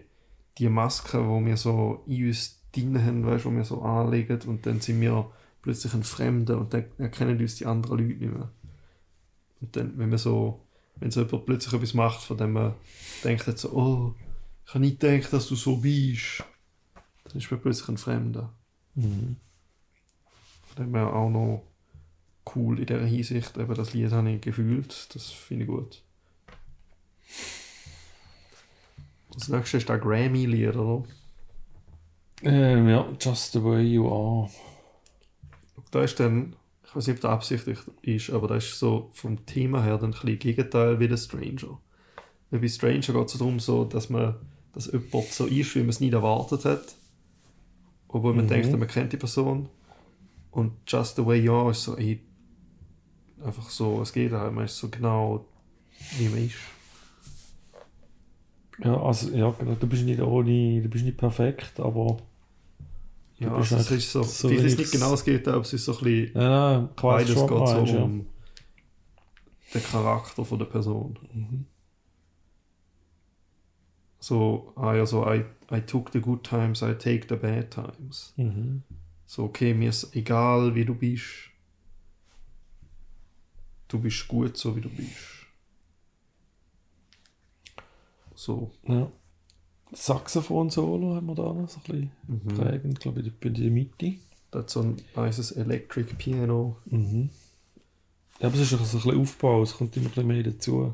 die 0.57 0.69
Maske, 0.69 1.17
die 1.17 1.45
wir 1.45 1.57
so 1.57 2.03
in 2.07 2.27
uns 2.27 2.61
drin 2.71 3.03
haben, 3.03 3.25
weißt, 3.25 3.45
die 3.45 3.55
wir 3.55 3.63
so 3.63 3.81
anlegen 3.81 4.39
und 4.47 4.65
dann 4.65 4.79
sind 4.79 5.01
wir 5.01 5.31
plötzlich 5.61 5.93
ein 5.93 6.03
Fremder 6.03 6.57
und 6.59 6.73
dann 6.73 6.85
erkennen 6.97 7.39
uns 7.39 7.55
die 7.55 7.65
anderen 7.65 7.99
Leute 7.99 8.19
nicht 8.19 8.33
mehr. 8.33 8.49
Und 9.61 9.75
dann, 9.75 9.97
wenn 9.97 10.09
man 10.09 10.17
so, 10.17 10.61
wenn 10.95 11.11
so 11.11 11.21
jemand 11.21 11.45
plötzlich 11.45 11.73
etwas 11.73 11.93
macht, 11.93 12.21
von 12.21 12.37
dem 12.37 12.53
man 12.53 12.73
denkt 13.23 13.59
so, 13.59 13.71
oh, 13.71 14.15
ich 14.65 14.73
habe 14.73 14.79
nicht 14.79 14.99
gedacht, 14.99 15.33
dass 15.33 15.47
du 15.47 15.55
so 15.55 15.77
bist, 15.77 16.43
dann 17.25 17.37
ist 17.37 17.51
man 17.51 17.61
plötzlich 17.61 17.89
ein 17.89 17.97
Fremder. 17.97 18.53
Mhm. 18.95 19.37
Von 20.63 20.85
dem 20.85 20.95
auch 20.95 21.29
noch 21.29 21.63
cool 22.55 22.79
in 22.79 22.85
dieser 22.85 23.05
Hinsicht. 23.05 23.57
Eben 23.57 23.73
das 23.73 23.93
Lied 23.93 24.11
habe 24.11 24.31
ich 24.31 24.41
gefühlt. 24.41 25.13
Das 25.13 25.29
finde 25.29 25.65
ich 25.65 25.69
gut. 25.69 26.01
Das 29.33 29.47
nächste 29.47 29.77
ist 29.77 29.89
ein 29.89 30.01
Grammy-Lied, 30.01 30.75
oder? 30.75 31.03
Ähm, 32.43 32.89
ja, 32.89 33.07
Just 33.19 33.53
the 33.53 33.63
Way 33.63 33.93
You 33.93 34.07
Are. 34.07 34.49
Da 35.91 36.03
ist 36.03 36.19
dann, 36.19 36.55
ich 36.83 36.95
weiß 36.95 37.07
nicht, 37.07 37.17
ob 37.17 37.21
das 37.21 37.31
absichtlich 37.31 37.79
ist, 38.01 38.29
aber 38.31 38.47
das 38.47 38.65
ist 38.65 38.79
so 38.79 39.09
vom 39.13 39.45
Thema 39.45 39.83
her 39.83 39.97
dann 39.97 40.11
ein 40.13 40.19
bisschen 40.19 40.39
Gegenteil 40.39 40.99
wie 40.99 41.07
der 41.07 41.17
Stranger. 41.17 41.79
Weil 42.51 42.59
bei 42.59 42.67
Stranger 42.67 42.99
geht 43.13 43.27
es 43.27 43.37
darum, 43.37 43.59
so, 43.59 43.85
dass 43.85 44.09
man, 44.09 44.35
dass 44.73 44.91
jemand 44.91 45.25
so 45.31 45.45
ist, 45.47 45.73
wie 45.75 45.79
man 45.79 45.89
es 45.89 45.99
nicht 45.99 46.13
erwartet 46.13 46.65
hat. 46.65 46.95
Obwohl 48.09 48.33
man 48.35 48.45
Mhm. 48.45 48.49
denkt, 48.49 48.77
man 48.77 48.87
kennt 48.87 49.13
die 49.13 49.17
Person. 49.17 49.69
Und 50.51 50.73
Just 50.85 51.15
the 51.15 51.25
Way 51.25 51.39
You 51.45 51.53
Are 51.53 51.71
ist 51.71 51.83
so, 51.83 51.95
ey, 51.97 52.19
einfach 53.43 53.69
so, 53.69 54.01
es 54.01 54.11
geht 54.11 54.31
halt, 54.33 54.53
man 54.53 54.65
ist 54.65 54.77
so 54.77 54.89
genau, 54.89 55.45
wie 56.17 56.27
man 56.27 56.45
ist. 56.45 56.55
Ja, 58.83 59.01
also, 59.01 59.29
ja, 59.31 59.49
genau, 59.51 59.75
du 59.75 59.87
bist 59.87 60.03
nicht 60.03 60.19
ohne, 60.21 60.81
du 60.81 60.89
bist 60.89 61.05
nicht 61.05 61.17
perfekt, 61.17 61.79
aber. 61.79 62.17
Ja, 63.37 63.53
also 63.55 63.75
es 63.75 63.87
eigentlich 63.87 63.99
ist 64.05 64.11
so, 64.11 64.23
so 64.23 64.47
vielleicht 64.49 64.65
ist 64.65 64.73
es 64.73 64.79
nicht 64.79 64.91
genau 64.91 65.11
das 65.11 65.23
Gegenteil, 65.23 65.53
aber 65.53 65.63
es 65.63 65.73
ist 65.73 65.85
so 65.85 65.97
ein 65.97 66.03
bisschen, 66.03 66.35
Ja, 66.41 66.89
beides 67.01 67.27
geht 67.29 67.37
so 67.37 67.47
meinst, 67.59 67.93
ja. 67.93 68.03
um 68.03 68.25
den 69.73 69.83
Charakter 69.83 70.43
von 70.45 70.59
der 70.59 70.65
Person. 70.65 71.17
Mhm. 71.33 71.65
So, 74.23 74.71
ah 74.75 74.93
ja, 74.95 75.05
so, 75.05 75.25
I, 75.25 75.43
I 75.71 75.81
took 75.81 76.11
the 76.13 76.21
good 76.21 76.43
times, 76.43 76.81
I 76.83 76.93
take 76.93 77.25
the 77.27 77.35
bad 77.35 77.71
times. 77.71 78.33
Mhm. 78.37 78.83
So, 79.25 79.45
okay, 79.45 79.73
mir 79.73 79.89
ist 79.89 80.15
egal, 80.15 80.75
wie 80.75 80.85
du 80.85 80.93
bist. 80.95 81.49
du 83.87 83.99
bist 83.99 84.25
gut, 84.29 84.55
so 84.55 84.73
wie 84.75 84.81
du 84.81 84.89
bist. 84.89 85.17
So. 88.35 88.71
Ja. 88.87 89.11
Saxophon-Solo 89.91 91.15
haben 91.15 91.27
wir 91.27 91.35
da 91.35 91.51
noch 91.53 91.67
so 91.67 91.79
ein 91.79 91.83
bisschen 91.83 92.11
Mhm. 92.27 92.47
prägend, 92.57 92.99
glaube 93.01 93.19
ich, 93.21 93.33
in 93.41 93.53
der 93.53 93.69
Mitte. 93.71 94.13
Das 94.51 94.65
ist 94.65 94.71
so 94.71 94.81
ein 94.81 94.97
nices 95.15 95.51
Electric 95.51 96.13
Piano. 96.15 96.77
Mhm. 96.85 97.29
Ja, 98.39 98.47
aber 98.47 98.55
es 98.55 98.61
ist 98.61 98.73
auch 98.79 98.85
so 98.85 98.97
ein 98.97 99.03
bisschen 99.03 99.21
Aufbau, 99.21 99.61
es 99.63 99.75
kommt 99.75 99.95
immer 99.97 100.05
ein 100.05 100.09
bisschen 100.11 100.27
mehr 100.27 100.43
dazu. 100.43 100.93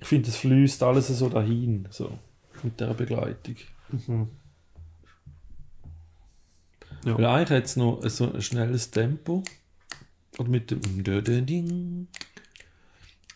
Ich 0.00 0.06
finde, 0.06 0.28
es 0.28 0.36
fließt 0.36 0.82
alles 0.82 1.08
so 1.08 1.28
dahin, 1.30 1.88
so, 1.90 2.10
mit 2.64 2.78
dieser 2.80 2.94
Begleitung. 2.94 3.56
Mhm. 3.88 4.28
Ja. 7.04 7.16
Weil 7.16 7.26
eigentlich 7.26 7.58
hat 7.58 7.64
es 7.66 7.76
noch 7.76 8.02
so 8.08 8.32
ein 8.32 8.42
schnelles 8.42 8.90
Tempo. 8.90 9.42
Oder 10.38 10.48
mit 10.48 10.70
dem 10.70 11.46
Ding. 11.46 12.08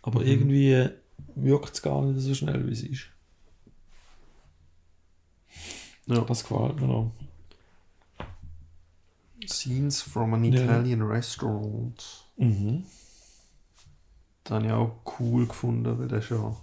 Aber 0.03 0.21
Mhm. 0.21 0.27
irgendwie 0.27 0.89
wirkt 1.35 1.75
es 1.75 1.83
gar 1.83 2.03
nicht 2.05 2.21
so 2.21 2.35
schnell, 2.35 2.67
wie 2.67 2.73
es 2.73 2.83
ist. 2.83 3.07
Ja. 6.07 6.21
Das 6.23 6.43
gefällt 6.43 6.81
mir 6.81 6.87
noch. 6.89 7.13
Scenes 9.47 10.03
from 10.03 10.35
an 10.35 10.45
Ja. 10.45 10.63
Italian 10.65 11.03
Restaurant. 11.03 12.25
Mhm. 12.37 12.85
Das 14.45 14.53
habe 14.57 14.67
ich 14.67 14.73
auch 14.73 14.97
cool 15.21 15.47
gefunden, 15.47 15.99
weil 15.99 16.09
das 16.09 16.29
ja. 16.29 16.57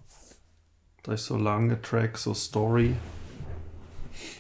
Ist 1.07 1.25
so 1.25 1.35
ein 1.35 1.43
langer 1.43 1.81
Track, 1.81 2.17
so 2.17 2.33
Story. 2.33 2.95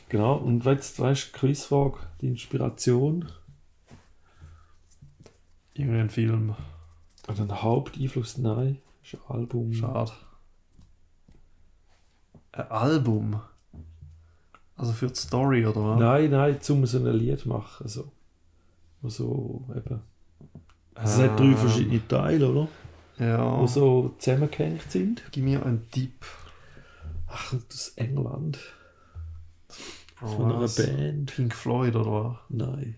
Genau, 0.09 0.35
und 0.35 0.65
jetzt 0.65 0.99
weißt 0.99 1.33
du, 1.33 1.37
Quizfrage, 1.39 1.97
die 2.21 2.27
Inspiration 2.27 3.29
Irgendein 5.73 6.09
Film. 6.09 6.55
oder 7.27 7.41
ein 7.41 7.61
Haupteinfluss, 7.61 8.37
nein, 8.37 8.79
ist 9.03 9.15
ein 9.15 9.21
Album. 9.35 9.73
Schade. 9.73 10.11
Ein 12.51 12.71
Album? 12.71 13.41
Also 14.75 14.93
für 14.93 15.07
die 15.07 15.15
Story, 15.15 15.65
oder 15.65 15.83
was? 15.83 15.99
Nein, 15.99 16.31
nein, 16.31 16.61
zum 16.61 16.85
so 16.85 16.97
ein 16.99 17.05
Lied 17.15 17.45
machen. 17.45 17.83
Also, 17.83 18.11
so 19.03 19.65
eben. 19.75 20.01
Es 20.95 21.17
hat 21.19 21.39
drei 21.39 21.45
Ähm, 21.45 21.57
verschiedene 21.57 22.07
Teile, 22.07 22.49
oder? 22.49 22.67
Ja. 23.19 23.61
Die 23.61 23.67
so 23.67 24.15
zusammengehängt 24.17 24.91
sind. 24.91 25.23
Gib 25.31 25.43
mir 25.43 25.63
einen 25.65 25.89
Tipp. 25.91 26.25
Ach, 27.27 27.53
aus 27.53 27.93
England. 27.95 28.59
Bro, 30.19 30.27
Von 30.27 30.51
einer? 30.51 30.67
Band. 30.67 31.35
Pink 31.35 31.53
Floyd, 31.53 31.95
oder 31.95 32.11
was? 32.11 32.37
Nein. 32.49 32.95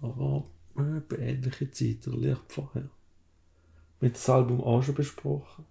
Aber 0.00 0.44
äh, 0.76 1.14
ähnliche 1.16 1.70
Zeit, 1.70 2.06
oder 2.08 2.18
leicht 2.18 2.52
vorher. 2.52 2.90
Mit 4.00 4.16
das 4.16 4.28
Album 4.28 4.60
auch 4.62 4.82
schon 4.82 4.94
besprochen, 4.94 5.64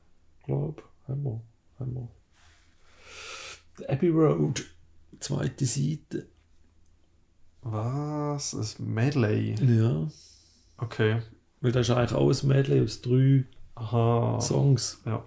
glaube 0.44 0.82
ich. 0.82 1.08
Haben 1.10 1.24
wir. 1.24 1.42
Haben 1.80 1.94
wir. 1.96 2.10
The 3.78 3.90
Abbey 3.90 4.10
Road, 4.10 4.64
zweite 5.20 5.66
Seite. 5.66 6.28
Was? 7.62 8.54
Ein 8.54 8.94
Medley? 8.94 9.56
Ja. 9.56 10.08
Okay. 10.78 11.22
Weil 11.62 11.72
das 11.72 11.90
ist 11.90 11.96
eigentlich 11.96 12.14
auch 12.14 12.30
ein 12.30 12.48
Medley 12.48 12.82
aus 12.82 13.02
drei 13.02 13.46
Aha. 13.76 14.40
Songs. 14.42 15.02
Ja. 15.06 15.26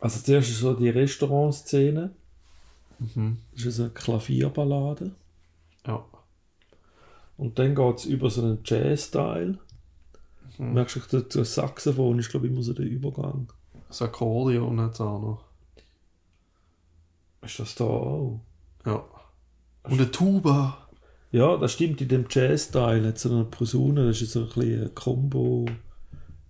Also 0.00 0.20
zuerst 0.20 0.48
ist 0.50 0.60
so 0.60 0.74
die 0.74 0.88
Restaurantszene. 0.88 2.10
Mhm. 2.98 3.38
Das 3.54 3.66
ist 3.66 3.80
eine 3.80 3.90
Klavierballade. 3.90 5.12
Ja. 5.86 6.04
Und 7.36 7.58
dann 7.58 7.74
geht 7.74 7.98
es 7.98 8.04
über 8.06 8.30
so 8.30 8.42
einen 8.42 8.58
Jazz-Style. 8.64 9.58
Mhm. 10.58 10.72
Merkst 10.74 10.96
du, 10.96 11.00
dazu 11.00 11.38
das 11.38 11.54
Saxophon 11.54 12.18
ist, 12.18 12.30
glaube 12.30 12.46
ich, 12.46 12.52
immer 12.52 12.62
so 12.62 12.72
der 12.72 12.86
Übergang. 12.86 13.52
Das 13.88 14.02
Akkordeon 14.02 14.80
hat 14.80 15.00
auch 15.00 15.20
noch. 15.20 15.44
Ist 17.42 17.58
das 17.58 17.74
da 17.74 17.84
auch? 17.84 18.40
Ja. 18.84 19.04
Und 19.84 19.92
eine 20.00 20.10
Tuba. 20.10 20.88
Ja, 21.32 21.56
das 21.56 21.72
stimmt. 21.72 22.00
In 22.00 22.08
dem 22.08 22.26
Jazz-Style 22.28 23.06
hat 23.06 23.18
so 23.18 23.30
eine 23.30 23.44
Posaune, 23.44 24.06
das 24.06 24.20
ist 24.20 24.32
so 24.32 24.40
ein 24.40 24.46
bisschen 24.46 24.82
ein 24.82 24.94
Combo. 24.94 25.66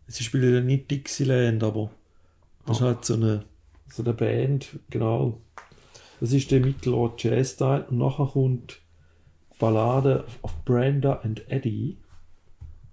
Sie 0.07 0.25
spielen 0.25 0.55
ja 0.55 0.61
nicht 0.61 0.91
Dixieland, 0.91 1.63
aber 1.63 1.91
das 2.67 2.79
ist 2.79 2.83
halt 2.83 3.05
so 3.05 3.15
eine, 3.15 3.45
so 3.89 4.03
eine 4.03 4.13
Band, 4.13 4.79
genau. 4.91 5.41
Das 6.21 6.33
ist 6.33 6.51
der 6.51 6.61
Mittelort 6.61 7.23
Jazz-Style. 7.23 7.87
Und 7.89 7.99
nachher 7.99 8.27
kommt 8.27 8.81
Ballade 9.59 10.27
auf 10.43 10.65
Brenda 10.65 11.21
and 11.23 11.51
Eddie. 11.51 11.99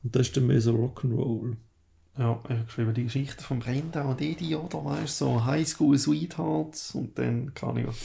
Und 0.04 0.16
das 0.16 0.28
ist 0.28 0.38
dann 0.38 0.48
mehr 0.48 0.62
so 0.62 0.74
Rock'n'Roll. 0.74 1.58
Ja, 2.18 2.40
ich 2.46 2.50
habe 2.50 2.64
geschrieben, 2.66 2.94
die 2.94 3.04
Geschichte 3.04 3.44
von 3.44 3.60
Brenda 3.60 4.04
und 4.04 4.22
Eddie, 4.22 4.56
oder? 4.56 4.84
Weißt 4.84 5.22
du, 5.22 5.26
so 5.26 5.46
Highschool 5.46 5.98
Sweethearts. 5.98 6.96
Und 6.96 7.18
dann 7.18 7.54
kann 7.54 7.78
ich 7.78 7.88
was. 7.88 7.98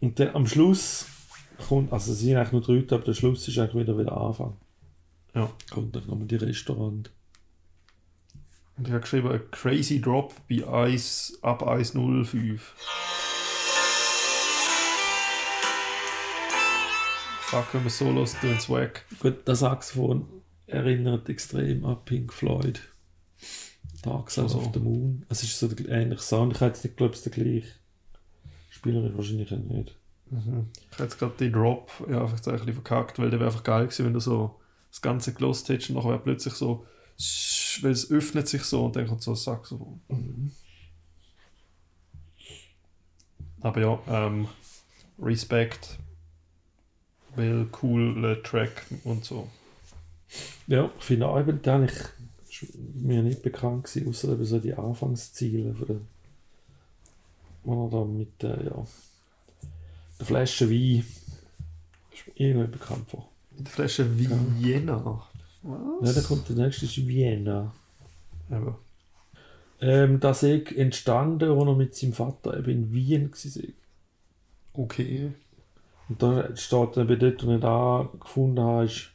Und 0.00 0.18
dann 0.18 0.34
am 0.34 0.46
Schluss 0.46 1.06
kommt, 1.68 1.92
also 1.92 2.12
es 2.12 2.20
sind 2.20 2.36
eigentlich 2.36 2.52
nur 2.52 2.62
drei, 2.62 2.94
aber 2.94 3.04
der 3.04 3.14
Schluss 3.14 3.46
ist 3.48 3.58
eigentlich 3.58 3.82
wieder 3.82 3.98
wieder 3.98 4.16
Anfang. 4.16 4.56
Ja. 5.34 5.50
Kommt 5.70 5.94
dann 5.96 6.06
nochmal 6.06 6.26
die 6.26 6.36
Restaurant. 6.36 7.10
Und 8.76 8.86
ich 8.86 8.92
habe 8.92 9.00
geschrieben, 9.00 9.28
a 9.28 9.38
crazy 9.50 10.00
drop 10.00 10.34
bei 10.48 10.66
Eis, 10.66 11.38
ab 11.42 11.62
1.05. 11.62 12.58
Fuck, 17.40 17.72
wenn 17.72 17.82
man 17.82 17.90
so 17.90 18.10
los, 18.10 18.34
tun 18.40 18.58
weg. 18.76 19.04
Gut, 19.20 19.36
das 19.46 19.60
Saxophon 19.60 20.26
erinnert 20.66 21.28
extrem 21.28 21.84
an 21.84 22.04
Pink 22.04 22.32
Floyd. 22.32 22.80
Dark 24.02 24.30
Side 24.30 24.44
Also. 24.46 24.58
of 24.58 24.70
the 24.74 24.80
Moon. 24.80 25.24
Es 25.28 25.42
ist 25.42 25.58
so 25.58 25.68
der 25.68 25.88
ähnliche 25.88 26.22
Sound. 26.22 26.52
Ich 26.54 26.60
hätte 26.60 26.86
nicht 26.86 27.00
ist 27.00 27.24
der 27.24 27.32
gleiche. 27.32 27.68
Spieler 28.68 29.04
ist 29.06 29.16
wahrscheinlich 29.16 29.52
auch 29.52 29.58
nicht. 29.58 29.96
Mhm. 30.30 30.68
Ich 30.90 30.92
habe 30.94 31.04
jetzt 31.04 31.18
gerade 31.18 31.36
den 31.38 31.52
Drop 31.52 31.90
ja, 32.10 32.22
einfach 32.22 32.42
so 32.42 32.50
ein 32.50 32.58
bisschen 32.58 32.74
verkackt, 32.74 33.18
weil 33.18 33.30
der 33.30 33.38
wäre 33.40 33.48
einfach 33.50 33.64
geil 33.64 33.84
gewesen, 33.84 34.06
wenn 34.06 34.12
du 34.12 34.20
so 34.20 34.60
das 34.90 35.00
Ganze 35.00 35.32
gelost 35.32 35.68
hättest 35.68 35.90
und 35.90 35.96
nachher 35.96 36.10
wäre 36.10 36.18
plötzlich 36.18 36.54
so, 36.54 36.84
weil 37.82 37.92
es 37.92 38.10
öffnet 38.10 38.48
sich 38.48 38.62
so 38.62 38.86
und 38.86 38.96
dann 38.96 39.06
kommt 39.06 39.22
so 39.22 39.32
ein 39.32 39.36
Saxophon. 39.36 40.00
Aber 43.60 43.80
ja, 43.80 43.98
ähm, 44.08 44.48
Respekt, 45.18 45.98
weil 47.34 47.66
cooler 47.66 48.42
Track 48.42 48.86
und 49.04 49.24
so. 49.24 49.48
Ja, 50.66 50.90
ich 50.98 51.04
finde 51.04 51.28
auch 51.28 51.38
eben, 51.38 51.62
der 51.62 51.84
ist 51.84 52.12
mir 52.94 53.22
nicht 53.22 53.42
bekannt 53.42 53.84
gewesen, 53.84 54.08
außer 54.08 54.32
eben 54.32 54.44
so 54.44 54.58
die 54.58 54.74
Anfangsziele 54.74 55.74
von 55.74 55.86
der, 55.86 56.00
wo 57.64 57.86
er 57.86 57.90
da 57.90 58.04
mit 58.04 58.42
der, 58.42 58.64
ja, 58.64 58.86
der 60.18 60.26
Flasche 60.26 60.70
Wein 60.70 61.04
ist 62.12 62.26
mir 62.26 62.46
irgendwie 62.46 62.78
bekannt 62.78 63.10
vor. 63.10 63.28
Mit 63.56 63.66
der 63.66 63.72
Flasche 63.72 64.18
Vienna. 64.18 65.28
Was? 65.66 66.08
Ja, 66.08 66.14
dann 66.14 66.24
kommt 66.24 66.48
der 66.48 66.56
nächste 66.56 66.86
ist 66.86 67.06
Vienna. 67.06 67.72
Eben. 68.50 68.74
Ähm, 69.80 70.20
das 70.20 70.42
ist 70.42 70.72
entstanden, 70.72 71.50
als 71.50 71.66
er 71.66 71.74
mit 71.74 71.94
seinem 71.94 72.12
Vater 72.12 72.56
eben 72.58 72.70
in 72.70 72.92
Wien 72.92 73.30
war. 73.32 73.62
Okay. 74.84 75.32
Und 76.08 76.22
da 76.22 76.56
steht 76.56 76.96
eben 76.96 77.18
dort, 77.18 77.46
wo 77.46 77.52
ich 77.52 77.60
da 77.60 78.08
gefunden 78.20 78.60
habe, 78.60 78.84
ist 78.84 79.10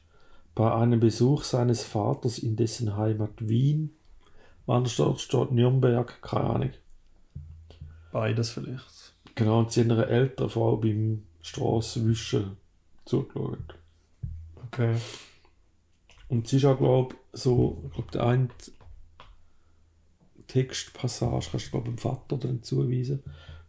bei 0.53 0.73
einem 0.73 0.99
Besuch 0.99 1.43
seines 1.43 1.83
Vaters 1.83 2.37
in 2.39 2.55
dessen 2.55 2.97
Heimat 2.97 3.47
Wien. 3.47 3.91
Woanders 4.65 4.97
dort 4.97 5.21
steht 5.21 5.51
Nürnberg, 5.51 6.21
keine 6.21 6.43
Ahnung. 6.49 6.71
Beides 8.11 8.51
vielleicht. 8.51 9.13
Genau, 9.35 9.59
und 9.59 9.71
sie 9.71 9.81
haben 9.81 9.91
einer 9.91 10.07
älteren 10.07 10.49
Frau 10.49 10.75
beim 10.75 11.23
Strassenwischen 11.41 12.57
zugeschaut. 13.05 13.75
Okay. 14.67 14.95
Und 16.31 16.47
sie 16.47 16.55
ist 16.55 16.65
auch, 16.65 16.77
glaube 16.77 17.17
so, 17.33 17.83
ich 17.87 17.91
glaube, 17.91 18.11
der 18.11 18.25
eine 18.25 18.47
Textpassage 20.47 21.47
kannst 21.51 21.67
du, 21.67 21.71
glaube 21.71 21.89
dem 21.89 21.97
Vater 21.97 22.37
dann 22.37 22.63
zuweisen. 22.63 23.21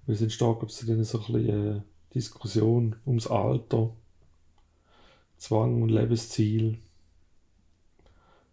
Weil 0.07 0.15
es 0.15 0.23
entsteht, 0.23 0.47
glaube 0.47 0.67
ich, 0.69 0.87
dann 0.87 1.03
so 1.03 1.19
ein 1.19 1.33
bisschen 1.33 1.77
äh, 1.79 1.81
Diskussion 2.15 2.95
ums 3.05 3.27
Alter, 3.27 3.97
Zwang 5.39 5.83
und 5.83 5.89
Lebensziel. 5.89 6.79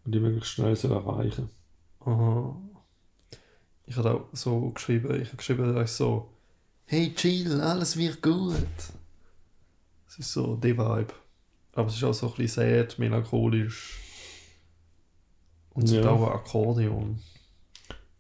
Und 0.04 0.16
die 0.16 0.20
möglichst 0.20 0.54
schnell 0.54 0.76
soll 0.76 0.94
erreichen. 0.94 1.52
Aha. 2.00 2.60
Ich 3.86 3.96
habe 3.96 4.16
auch 4.16 4.30
so 4.34 4.72
geschrieben, 4.72 5.22
ich 5.22 5.28
habe 5.28 5.38
geschrieben, 5.38 5.76
dass 5.76 5.92
ich 5.92 5.96
so, 5.96 6.34
hey 6.88 7.14
chill, 7.14 7.62
alles 7.62 7.96
wird 7.96 8.24
gut. 8.24 8.56
Es 10.08 10.18
ist 10.18 10.34
so 10.34 10.56
der 10.56 10.76
Vibe. 10.76 11.14
Aber 11.80 11.88
es 11.88 11.96
ist 11.96 12.04
auch 12.04 12.14
so 12.14 12.28
ein 12.28 12.34
bisschen 12.36 12.78
sad, 12.78 13.00
melancholisch. 13.00 14.00
Und 15.74 15.86
es 15.86 15.92
Ja. 15.92 16.00
hat 16.02 16.08
auch 16.08 16.28
ein 16.28 16.34
Akkordeon. 16.34 17.20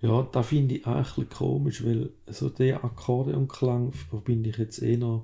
Ja, 0.02 0.26
da 0.32 0.43
finde 0.43 0.76
ich 0.76 0.88
auch 0.88 0.95
ein 0.95 1.04
bisschen 1.04 1.30
komisch, 1.30 1.86
weil 1.86 2.10
so 2.28 2.50
der 2.50 2.84
Akkordeonklang 2.86 3.91
verbinde 3.91 4.50
ich 4.50 4.58
jetzt 4.58 4.82
eher, 4.82 5.22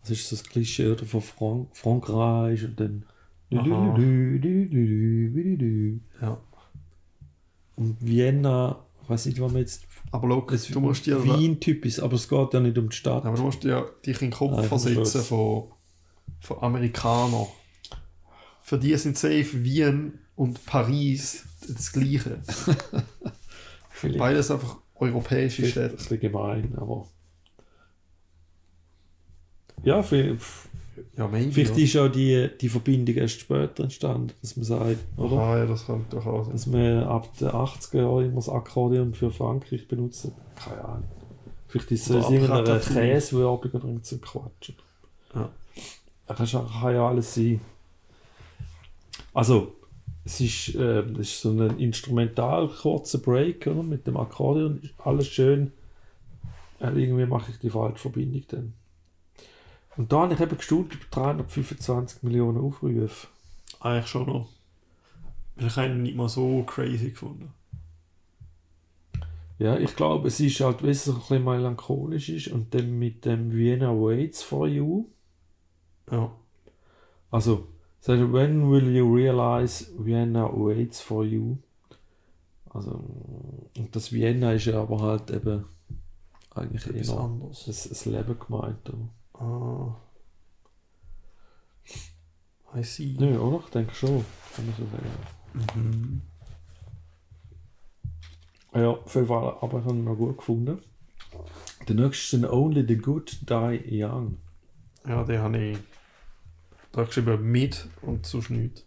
das 0.00 0.10
ist 0.10 0.28
so 0.28 0.36
das 0.36 0.44
Klischee 0.44 0.90
oder 0.90 1.04
von 1.04 1.20
Frank 1.20 1.68
Frankreich 1.76 2.64
und 2.64 2.80
dann 2.80 3.04
Aha. 3.52 3.94
Und 3.94 4.40
Ja. 6.20 6.38
Vienna, 8.00 8.84
ich 9.02 9.10
weiß 9.10 9.26
nicht, 9.26 9.40
was 9.40 9.52
man 9.52 9.60
jetzt. 9.60 9.86
Aber 10.10 10.28
look, 10.28 10.54
du 10.72 10.80
musst 10.80 11.06
dir... 11.06 11.22
Wien-Typ 11.22 11.84
ist, 11.84 12.00
aber 12.00 12.14
es 12.14 12.28
geht 12.28 12.54
ja 12.54 12.60
nicht 12.60 12.78
um 12.78 12.88
die 12.88 12.96
Stadt. 12.96 13.26
Aber 13.26 13.36
du 13.36 13.42
musst 13.42 13.62
dir 13.64 13.90
dich 14.04 14.20
in 14.22 14.30
den 14.30 14.36
Kopf 14.36 14.66
versetzen 14.66 15.22
von, 15.22 15.64
von 16.40 16.62
Amerikanern. 16.62 17.46
Für 18.62 18.78
die 18.78 18.94
sind 18.96 19.16
safe 19.18 19.64
Wien 19.64 20.18
und 20.36 20.64
Paris 20.66 21.44
das 21.66 21.92
Gleiche. 21.92 22.40
Beides 24.18 24.50
einfach 24.50 24.76
europäische 24.96 25.62
vielleicht 25.62 25.76
ein 25.78 25.82
Städte. 25.88 25.96
bisschen 25.96 26.20
gemein, 26.20 26.74
aber. 26.76 27.08
Ja, 29.82 30.02
vielleicht, 30.02 30.42
Ja, 31.16 31.28
maybe. 31.28 31.52
vielleicht 31.52 31.76
ja. 31.76 31.84
ist 31.84 31.92
ja 31.92 32.08
die, 32.08 32.50
die 32.60 32.68
Verbindung 32.68 33.16
erst 33.16 33.40
später 33.40 33.82
entstanden, 33.84 34.32
dass 34.40 34.56
man 34.56 34.64
sagt, 34.64 34.98
oder? 35.18 35.36
Aha, 35.36 35.58
ja, 35.58 35.66
das 35.66 35.86
kann 35.86 36.06
doch 36.10 36.24
sein. 36.44 36.52
Dass 36.52 36.66
man 36.66 37.04
ab 37.04 37.36
den 37.38 37.48
80er 37.48 37.98
Jahren 37.98 38.24
immer 38.26 38.36
das 38.36 38.48
Akkordeon 38.48 39.14
für 39.14 39.30
Frankreich 39.30 39.86
benutzt. 39.88 40.28
Keine 40.56 40.84
Ahnung. 40.84 41.08
Vielleicht 41.68 41.90
ist 41.90 42.08
es 42.08 42.16
aus 42.16 42.32
Ratatouille. 42.32 43.14
Käsewerbung 43.14 43.70
oder 43.72 43.84
irgend 43.88 44.06
so 44.06 44.18
Quatsch. 44.18 44.72
Ja. 45.34 45.50
Das 46.26 46.52
kann 46.52 46.94
ja 46.94 47.06
alles 47.08 47.34
sein. 47.34 47.60
Also, 49.32 49.74
es 50.24 50.40
ist, 50.40 50.74
äh, 50.74 51.00
es 51.00 51.18
ist 51.18 51.40
so 51.42 51.50
ein 51.50 51.78
instrumental 51.78 52.68
kurzer 52.68 53.18
Break 53.18 53.66
oder? 53.66 53.82
mit 53.82 54.06
dem 54.06 54.16
Akkordeon. 54.16 54.80
Ist 54.80 54.94
alles 55.04 55.28
schön. 55.28 55.72
Äh, 56.80 56.90
irgendwie 57.02 57.26
mache 57.26 57.50
ich 57.50 57.58
die 57.58 57.70
falsche 57.70 57.98
Verbindung 57.98 58.42
dann. 58.48 58.72
Und 59.96 60.12
da 60.12 60.22
habe 60.22 60.34
ich 60.34 60.40
eben 60.40 60.56
gestaunt 60.56 60.94
über 60.94 61.04
325 61.10 62.22
Millionen 62.22 62.58
Aufrufe. 62.58 63.28
Eigentlich 63.80 64.06
schon 64.06 64.26
noch. 64.26 64.48
Ich 65.56 65.76
ihn 65.76 66.02
nicht 66.02 66.16
mal 66.16 66.28
so 66.28 66.64
crazy 66.64 67.10
gefunden. 67.10 67.52
Ja, 69.58 69.78
ich 69.78 69.94
glaube, 69.94 70.28
es 70.28 70.40
ist 70.40 70.58
halt, 70.60 70.82
weil 70.82 70.90
es 70.90 71.08
ein 71.08 71.14
bisschen 71.14 71.44
melancholisch 71.44 72.28
ist 72.28 72.48
und 72.48 72.74
dann 72.74 72.98
mit 72.98 73.24
dem 73.24 73.52
Vienna 73.52 73.90
waits 73.90 74.42
for 74.42 74.66
you. 74.66 75.06
Ja. 76.14 76.30
Also, 77.30 77.66
sagt, 78.00 78.32
when 78.32 78.70
will 78.70 78.94
you 78.94 79.12
realize 79.12 79.86
Vienna 79.98 80.48
waits 80.52 81.00
for 81.00 81.24
you? 81.24 81.56
Also, 82.70 83.02
das 83.92 84.12
Vienna 84.12 84.52
ist 84.52 84.66
ja 84.66 84.82
aber 84.82 85.00
halt 85.00 85.30
eben 85.30 85.64
eigentlich 86.54 86.86
Etwas 86.86 87.08
eher 87.08 87.18
anderes. 87.20 87.64
das, 87.64 88.04
Leben 88.06 88.38
gemeint. 88.38 88.88
Oder? 88.88 89.44
Ah. 89.44 89.96
I 92.76 92.82
see. 92.82 93.16
Nö, 93.18 93.38
oder? 93.38 93.62
Ich 93.64 93.70
denke 93.70 93.94
schon. 93.94 94.24
Kann 94.54 94.66
man 94.66 94.74
so 94.76 94.84
sagen. 94.86 95.80
Mhm. 95.80 96.20
Ja, 98.74 98.90
auf 98.90 99.14
jeden 99.14 99.28
Fall, 99.28 99.56
aber 99.60 99.78
ich 99.78 99.84
habe 99.84 99.94
ihn 99.94 100.04
noch 100.04 100.16
gut 100.16 100.38
gefunden. 100.38 100.80
Der 101.88 101.94
nächste 101.94 102.36
ist 102.36 102.44
Only 102.44 102.84
the 102.86 102.96
Good 102.96 103.48
Die 103.48 104.02
Young. 104.02 104.38
Ja, 105.06 105.22
den 105.22 105.40
habe 105.40 105.58
ich 105.58 105.78
da 106.94 107.04
geschrieben 107.04 107.50
mit 107.50 107.88
und 108.02 108.24
sonst 108.26 108.50
nichts. 108.50 108.84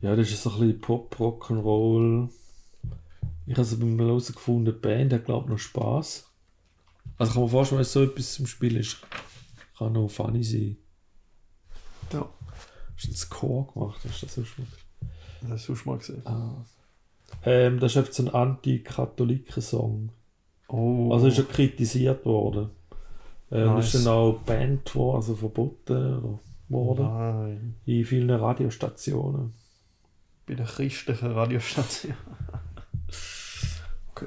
Ja, 0.00 0.16
das 0.16 0.30
ist 0.30 0.42
so 0.42 0.50
ein 0.50 0.60
bisschen 0.60 0.80
Pop, 0.80 1.14
Rock'n'Roll. 1.18 2.28
Ich 3.46 3.52
habe 3.52 3.62
es 3.62 3.78
beim 3.78 3.98
Hören 3.98 4.18
gefunden, 4.18 4.64
die 4.64 4.72
Band 4.72 5.12
hat 5.12 5.26
glaube 5.26 5.46
ich 5.46 5.50
noch 5.50 5.58
Spass. 5.58 6.30
Also 7.18 7.32
kann 7.32 7.42
man 7.42 7.50
vorstellen, 7.50 7.78
wenn 7.78 7.82
es 7.82 7.92
so 7.92 8.02
etwas 8.02 8.32
zum 8.34 8.46
Spiel 8.46 8.76
ist, 8.76 8.98
kann 9.76 9.92
noch 9.92 10.08
funny 10.08 10.42
sein. 10.42 10.76
Ja. 12.12 12.28
Hast 12.94 13.04
du 13.04 13.08
einen 13.08 13.16
Score 13.16 13.72
gemacht? 13.72 14.00
Hast 14.08 14.22
du 14.22 14.26
das 14.26 14.34
so 14.34 14.44
schon? 14.44 14.66
Das 15.42 15.50
hast 15.50 15.68
du 15.68 15.74
schon 15.74 15.92
mal 15.92 15.98
gesehen. 15.98 16.26
Ah. 16.26 16.64
Ähm, 17.44 17.78
das 17.78 17.92
ist 17.92 17.98
einfach 17.98 18.12
so 18.12 18.24
ein 18.24 18.34
Anti-Katholiken-Song. 18.34 20.10
Oh. 20.68 21.12
Also 21.12 21.28
ist 21.28 21.38
ja 21.38 21.44
kritisiert 21.44 22.24
worden. 22.24 22.70
Ähm, 23.50 23.66
Nice. 23.74 23.94
Ist 23.94 24.06
dann 24.06 24.12
auch 24.12 24.40
Band 24.40 24.94
worden, 24.94 25.16
also 25.16 25.34
verboten 25.34 26.18
oder 26.18 26.38
worden. 26.70 27.06
Nein. 27.06 27.74
In 27.84 28.04
vielen 28.04 28.30
Radiostationen. 28.30 29.52
Bei 30.46 30.54
der 30.54 30.66
christlichen 30.66 31.32
Radiostation. 31.32 32.14
okay. 34.10 34.26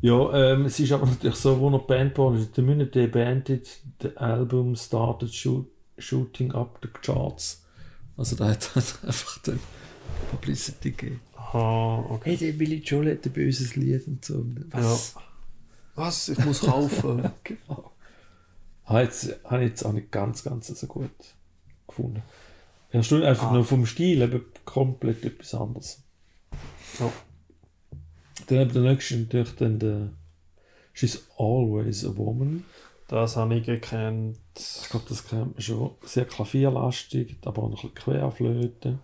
Ja, 0.00 0.32
ähm, 0.32 0.64
es 0.64 0.78
ist 0.80 0.92
aber 0.92 1.06
natürlich 1.06 1.36
so, 1.36 1.58
wo 1.60 1.70
noch 1.70 1.82
die 1.82 1.88
Band 1.88 2.14
geworden 2.14 2.36
ist. 2.36 2.54
The 2.54 2.62
minute 2.62 2.90
they 2.90 3.06
banded, 3.06 3.68
the 4.00 4.16
album 4.16 4.76
started 4.76 5.34
shoot, 5.34 5.66
shooting 5.98 6.52
up 6.52 6.78
the 6.82 6.88
charts. 7.02 7.64
Also 8.16 8.36
da 8.36 8.48
hat 8.48 8.74
halt 8.74 8.98
einfach 9.06 9.38
dann 9.42 9.60
Publicity 10.30 10.92
gegeben. 10.92 11.20
Aha, 11.36 12.06
okay. 12.10 12.30
Hey, 12.30 12.36
der 12.36 12.52
Billy 12.52 12.76
Joel 12.76 13.12
hat 13.12 13.26
ein 13.26 13.32
böses 13.32 13.76
Lied 13.76 14.06
und 14.06 14.24
so. 14.24 14.44
Was? 14.70 15.16
Was? 15.94 16.28
Ich 16.28 16.44
muss 16.44 16.60
kaufen. 16.60 17.30
Genau. 17.44 17.92
Habe 18.90 19.02
jetzt, 19.04 19.24
ich 19.24 19.36
jetzt 19.60 19.84
auch 19.84 19.92
nicht 19.92 20.10
ganz, 20.12 20.42
ganz 20.44 20.66
so 20.66 20.86
gut 20.86 21.10
gefunden. 21.86 22.22
Ja, 22.92 23.02
stimmt 23.02 23.24
einfach 23.24 23.50
Ah. 23.50 23.54
nur 23.54 23.64
vom 23.64 23.86
Stil 23.86 24.20
eben 24.20 24.44
komplett 24.64 25.24
etwas 25.24 25.54
anderes. 25.54 26.02
ja. 26.98 27.10
Dann 28.48 28.58
eben 28.58 28.72
der 28.72 28.82
nächste 28.82 29.16
natürlich 29.18 29.54
dann 29.56 29.78
der 29.78 30.08
She's 30.92 31.24
Always 31.38 32.04
a 32.04 32.16
Woman. 32.16 32.64
Das 33.06 33.36
habe 33.36 33.54
ich 33.56 33.64
gekannt. 33.64 34.38
Ich 34.58 34.88
glaube, 34.90 35.06
das 35.08 35.26
kennt 35.26 35.54
man 35.54 35.60
schon. 35.62 35.92
Sehr 36.04 36.24
klavierlastig, 36.24 37.36
aber 37.44 37.62
auch 37.62 37.66
ein 37.68 37.72
bisschen 37.72 37.94
Querflöte. 37.94 38.98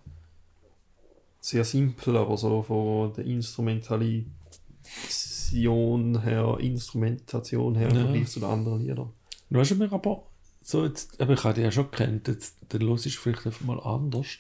Sehr 1.40 1.64
simpel, 1.64 2.16
aber 2.16 2.36
so 2.36 2.62
von 2.62 3.12
der 3.14 3.24
Instrumentalisation 3.24 6.22
her, 6.22 6.56
Instrumentation 6.60 7.74
her, 7.76 7.88
im 7.88 7.94
Ja. 7.96 8.02
Vergleich 8.02 8.28
zu 8.28 8.40
den 8.40 8.48
anderen 8.48 8.80
Liedern. 8.84 9.10
Du 9.50 9.60
hast 9.60 9.74
mir 9.74 9.92
aber 9.92 10.24
so 10.62 10.84
jetzt, 10.84 11.20
aber 11.20 11.34
ich 11.34 11.44
habe 11.44 11.54
die 11.54 11.60
ja 11.60 11.70
schon 11.70 11.90
gekannt, 11.90 12.26
jetzt, 12.28 12.56
der 12.72 12.80
Los 12.80 13.06
ist 13.06 13.16
vielleicht 13.18 13.46
einfach 13.46 13.64
mal 13.64 13.80
anders. 13.80 14.38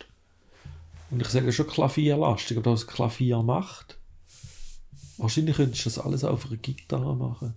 Und 1.10 1.22
ich 1.22 1.28
sage 1.28 1.52
schon 1.52 1.68
klavierlastig, 1.68 2.58
aber 2.58 2.72
das 2.72 2.86
Klavier 2.86 3.42
macht. 3.42 3.96
Wahrscheinlich 5.18 5.56
könntest 5.56 5.86
du 5.86 5.90
das 5.90 5.98
alles 5.98 6.24
auf 6.24 6.46
einer 6.46 6.56
Gitarre 6.56 7.14
machen. 7.14 7.54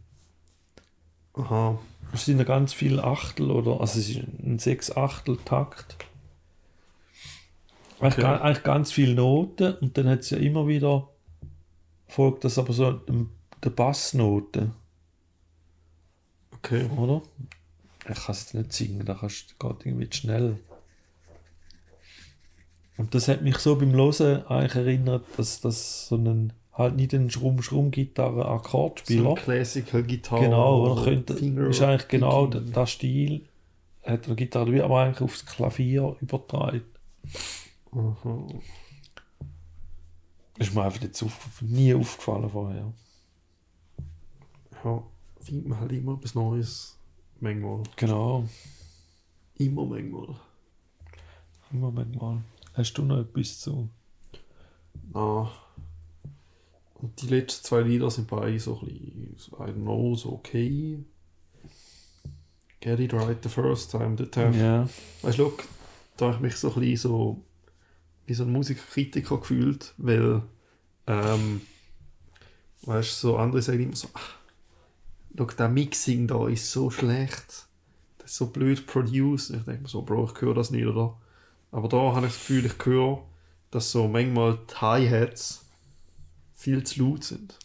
Aha. 1.34 1.80
Es 2.14 2.26
sind 2.26 2.38
ja 2.38 2.44
ganz 2.44 2.74
viele 2.74 3.04
Achtel 3.04 3.52
oder, 3.52 3.82
also 3.82 4.00
es 4.00 4.10
ist 4.10 4.18
ein 4.18 4.60
Sechs-Achtel-Takt. 4.60 5.98
Eigentlich, 8.00 8.26
Okay. 8.26 8.42
eigentlich 8.42 8.64
ganz 8.64 8.92
viele 8.92 9.16
Noten 9.16 9.74
und 9.76 9.98
dann 9.98 10.08
hat 10.08 10.20
es 10.20 10.30
ja 10.30 10.38
immer 10.38 10.68
wieder, 10.68 11.10
folgt 12.08 12.46
das 12.46 12.58
aber 12.58 12.72
so 12.72 13.02
der 13.64 13.70
Bassnote, 13.72 14.72
Okay. 16.64 16.90
oder? 16.98 17.22
Ich 18.10 18.16
kann 18.26 18.32
es 18.36 18.42
jetzt 18.42 18.54
nicht 18.54 18.74
singen, 18.74 19.06
da 19.06 19.14
kannst 19.16 19.56
du 19.60 19.68
geht 19.68 19.86
irgendwie 19.86 20.10
zu 20.10 20.18
schnell. 20.22 20.60
Und 22.98 23.16
das 23.16 23.28
hat 23.28 23.42
mich 23.44 23.58
so 23.58 23.78
beim 23.78 23.94
Hören 23.94 24.46
eigentlich 24.48 24.76
erinnert, 24.76 25.26
dass 25.38 25.62
das 25.62 26.08
so 26.08 26.18
ein, 26.18 26.52
halt 26.74 26.96
nicht 26.96 27.14
ein 27.14 27.30
Schrumm-Schrumm-Gitarre 27.30 28.42
So 28.44 28.48
Akkordspieler. 28.50 29.30
ein 29.30 29.36
Classical 29.36 30.04
Gitarre. 30.04 30.42
Genau, 30.44 30.86
oder 30.86 31.04
könnte, 31.04 31.34
ist 31.34 31.82
eigentlich 31.82 32.08
genau 32.10 32.48
der, 32.48 32.62
der 32.62 32.86
Stil, 32.88 33.48
hat 34.04 34.26
eine 34.26 34.36
Gitarre 34.36 34.66
dabei, 34.66 34.84
aber 34.84 35.02
eigentlich 35.02 35.22
aufs 35.22 35.46
Klavier 35.46 36.16
übertragen. 36.20 36.82
Aha. 37.92 38.48
Ist 40.58 40.76
mir 40.76 40.84
einfach 40.84 41.02
jetzt 41.02 41.24
auf, 41.24 41.62
nie 41.62 41.94
aufgefallen 41.94 42.50
vorher. 42.50 42.94
Ja, 44.84 45.04
findet 45.42 45.68
man 45.68 45.80
halt 45.80 45.92
immer 45.92 46.16
etwas 46.16 46.36
Neues. 46.36 46.98
Manchmal. 47.40 47.84
Genau, 47.96 48.48
Immer 49.56 49.86
manchmal. 49.86 50.36
immer 51.72 51.92
manchmal. 51.92 52.42
Hast 52.74 52.94
du 52.94 53.04
noch 53.04 53.20
etwas 53.20 53.60
zu? 53.60 53.90
Ah. 55.14 55.50
Und 56.96 57.22
die 57.22 57.28
letzten 57.28 57.66
zwei 57.66 57.82
Lieder 57.82 58.10
sind 58.12 58.28
beide 58.28 58.60
so 58.60 58.80
ein 58.82 58.88
bisschen, 58.88 59.54
I 59.54 59.62
don't 59.72 59.74
know, 59.76 60.16
so 60.16 60.34
okay. 60.34 61.00
Get 62.82 63.00
it 63.00 63.14
right 63.14 63.42
the 63.44 63.50
first 63.50 63.92
time. 63.92 64.18
Habe 64.18 64.50
ich- 64.56 64.62
Ja, 64.62 64.88
Weißt 65.22 65.38
du, 65.38 65.44
look, 65.44 65.64
da 66.18 66.26
habe 66.28 66.36
ich 66.36 66.42
mich 66.42 66.56
so 66.56 66.70
ein 66.74 66.80
bisschen 66.82 66.98
so 66.98 67.42
wie 68.26 68.34
so 68.34 68.44
ein 68.44 68.52
Musikkritiker 68.52 69.38
gefühlt, 69.38 69.94
weil, 69.98 70.44
ähm, 71.08 71.62
weißt 72.84 73.12
du, 73.24 73.28
so 73.28 73.38
andere 73.38 73.62
sagen 73.62 73.82
immer 73.82 73.96
so, 73.96 74.08
ach, 74.14 74.36
look, 75.40 75.58
der 75.58 75.70
Mixing 75.70 76.28
da 76.28 76.48
ist 76.48 76.72
so 76.72 76.92
schlecht, 76.92 77.68
das 78.18 78.32
ist 78.32 78.36
so 78.36 78.48
blöd 78.48 78.86
produced. 78.86 79.50
Ich 79.52 79.64
denke 79.64 79.84
mir 79.84 79.88
so, 79.88 80.02
Bro, 80.02 80.32
ich 80.36 80.42
höre 80.42 80.54
das 80.54 80.70
nicht, 80.70 80.86
oder? 80.86 81.18
Aber 81.72 81.88
da 81.88 81.98
habe 81.98 82.28
ich 82.28 82.34
das 82.34 82.40
Gefühl, 82.40 82.66
ich 82.66 82.86
höre, 82.86 83.24
dass 83.72 83.92
so 83.92 84.08
manchmal 84.08 84.60
die 84.70 84.76
Hi-Hats 84.76 85.66
viel 86.54 86.84
zu 86.84 87.04
laut 87.04 87.24
sind. 87.24 87.58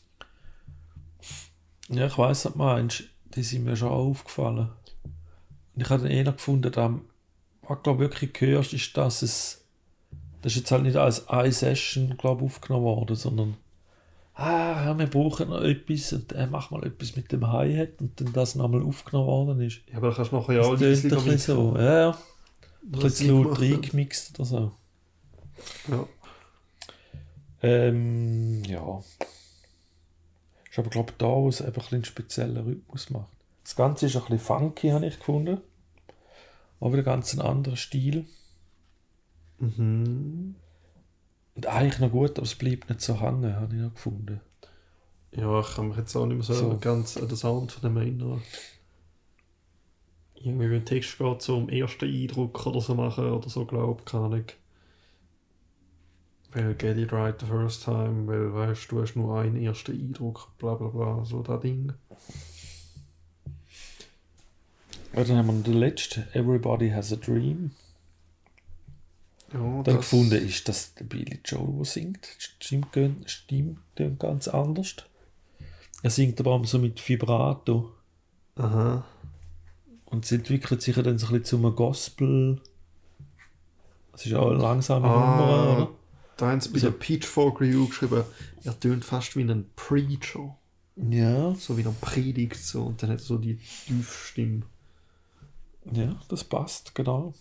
ja 1.88 2.06
ich 2.06 2.16
weiss, 2.16 2.44
was 2.44 2.52
du 2.52 2.58
meinst. 2.58 3.04
Die 3.34 3.42
sind 3.42 3.64
mir 3.64 3.76
schon 3.76 3.88
aufgefallen. 3.88 4.70
Und 5.74 5.82
ich 5.82 5.90
habe 5.90 6.02
dann 6.04 6.12
eher 6.12 6.24
gefunden, 6.24 6.70
dass 6.70 6.90
was 7.62 7.82
glaube 7.82 8.00
wirklich 8.00 8.30
hörst, 8.38 8.72
ist, 8.72 8.96
dass 8.96 9.22
es 9.22 9.64
das 10.42 10.52
ist 10.52 10.58
jetzt 10.58 10.72
halt 10.72 10.82
nicht 10.82 10.96
als 10.96 11.26
eine 11.28 11.50
Session 11.50 12.18
glaub, 12.18 12.42
aufgenommen 12.42 12.84
worden, 12.84 13.16
sondern 13.16 13.56
ah, 14.34 14.84
ja, 14.84 14.98
wir 14.98 15.06
brauchen 15.06 15.48
noch 15.48 15.62
etwas 15.62 16.12
und 16.12 16.32
äh, 16.32 16.46
mach 16.46 16.70
mal 16.70 16.84
etwas 16.84 17.16
mit 17.16 17.32
dem 17.32 17.50
Hi-Hat 17.50 18.00
und 18.00 18.20
dann 18.20 18.32
das 18.32 18.54
nochmal 18.54 18.82
aufgenommen 18.82 19.26
worden 19.26 19.60
ist. 19.60 19.80
Ja, 19.90 19.98
aber 19.98 20.10
da 20.10 20.16
kannst 20.16 20.32
du 20.32 20.36
nachher 20.36 20.54
ja 20.54 20.62
auch 20.62 20.72
ein 20.72 20.78
bisschen 20.78 21.38
so. 21.38 21.76
Ja, 21.76 21.98
ja. 21.98 22.10
Ein 22.10 22.90
bisschen 22.90 23.10
sie 23.10 23.28
laut 23.28 23.60
reingemixt 23.60 24.38
oder 24.38 24.46
so. 24.46 24.72
Ja. 25.88 26.08
Ähm, 27.62 28.62
ja. 28.64 29.02
Ist 30.70 30.78
aber, 30.78 30.90
glaube 30.90 31.12
ich, 31.12 31.16
da, 31.18 31.26
wo 31.26 31.48
es 31.48 31.60
eben 31.60 31.68
ein 31.68 31.72
bisschen 31.72 31.94
einen 31.94 32.04
speziellen 32.04 32.64
Rhythmus 32.64 33.10
macht. 33.10 33.30
Das 33.62 33.76
Ganze 33.76 34.06
ist 34.06 34.16
ein 34.16 34.22
bisschen 34.22 34.38
funky, 34.40 34.90
habe 34.90 35.06
ich 35.06 35.18
gefunden. 35.18 35.60
Aber 36.80 36.92
wieder 36.92 37.02
ganz 37.02 37.32
ein 37.32 37.40
anderer 37.40 37.76
Stil. 37.76 38.26
Mhm. 39.58 40.56
Und 41.54 41.66
eigentlich 41.66 42.00
noch 42.00 42.10
gut, 42.10 42.32
aber 42.32 42.42
es 42.42 42.54
bleibt 42.54 42.88
nicht 42.88 43.00
so 43.00 43.20
hängen, 43.20 43.54
habe 43.54 43.74
ich 43.74 43.80
noch 43.82 43.94
gefunden. 43.94 44.40
Ja, 45.32 45.60
ich 45.60 45.74
kann 45.74 45.88
mich 45.88 45.96
jetzt 45.96 46.14
auch 46.16 46.26
nicht 46.26 46.36
mehr 46.36 46.44
so, 46.44 46.54
So. 46.54 46.78
ganz 46.78 47.16
an 47.16 47.28
den 47.28 47.36
Sound 47.36 47.72
von 47.72 47.82
dem 47.82 47.96
erinnern. 47.96 48.42
Irgendwie, 50.34 50.70
wenn 50.70 50.84
Text 50.84 51.18
geht, 51.18 51.42
so 51.42 51.56
um 51.56 51.68
ersten 51.68 52.04
Eindruck 52.04 52.66
oder 52.66 52.80
so 52.80 52.94
machen 52.94 53.30
oder 53.30 53.48
so, 53.48 53.64
glaube 53.64 54.00
ich, 54.00 54.04
keine 54.04 54.24
Ahnung. 54.24 54.44
Weil 56.52 56.74
get 56.74 56.96
it 56.98 57.12
right 57.12 57.34
the 57.40 57.46
first 57.46 57.82
time, 57.84 58.26
weil 58.26 58.54
weißt 58.54 58.90
du, 58.92 59.02
hast 59.02 59.16
nur 59.16 59.38
einen 59.38 59.56
ersten 59.56 59.92
Eindruck, 59.92 60.56
bla 60.58 60.74
bla 60.74 60.88
bla, 60.88 61.24
so 61.24 61.42
das 61.42 61.60
Ding. 61.60 61.92
Ja, 65.14 65.24
dann 65.24 65.36
haben 65.38 65.46
wir 65.48 65.62
den 65.62 65.74
letzten, 65.80 66.24
Everybody 66.32 66.90
Has 66.90 67.12
a 67.12 67.16
Dream. 67.16 67.70
Ja, 69.54 69.60
Dann 69.60 69.84
das- 69.84 69.96
gefunden 69.96 70.46
ist, 70.46 70.68
dass 70.68 70.94
der 70.94 71.04
Billy 71.04 71.40
Joel, 71.44 71.76
der 71.76 71.84
singt, 71.84 72.26
Stimme 72.38 73.76
tönt 73.96 74.18
ganz 74.20 74.48
anders. 74.48 74.96
Er 76.02 76.10
singt 76.10 76.38
aber 76.40 76.50
auch 76.52 76.64
so 76.66 76.78
mit 76.78 77.06
Vibrato. 77.08 77.92
Aha. 78.56 79.04
Und 80.06 80.24
es 80.24 80.32
entwickelt 80.32 80.82
sich 80.82 80.96
dann 80.96 81.18
so 81.18 81.26
ein 81.28 81.32
bisschen 81.40 81.44
zu 81.44 81.56
einem 81.58 81.74
Gospel. 81.76 82.60
Das 84.12 84.26
ist 84.26 84.34
auch 84.34 84.50
eine 84.50 84.60
langsame 84.60 85.08
Ah. 85.08 85.36
Nummer, 85.36 85.76
oder? 85.76 85.90
Da 86.36 86.50
haben 86.50 86.60
sie 86.60 86.68
bei 86.70 86.74
Also- 86.74 86.90
der 86.90 86.98
Pitchfork 86.98 87.60
Review 87.60 87.86
geschrieben, 87.88 88.24
er 88.64 88.78
tönt 88.80 89.04
fast 89.04 89.36
wie 89.36 89.42
ein 89.42 89.66
Preacher. 89.76 90.56
Ja, 90.96 91.54
So 91.54 91.76
wie 91.78 91.82
er 91.82 91.94
predigt, 92.00 92.56
so. 92.56 92.84
Und 92.84 93.02
dann 93.02 93.10
hat 93.10 93.18
er 93.18 93.24
so 93.24 93.38
die 93.38 93.56
Tiefstimme. 93.56 94.62
ja, 95.92 96.14
das 96.28 96.44
passt, 96.44 96.94
genau. 96.94 97.34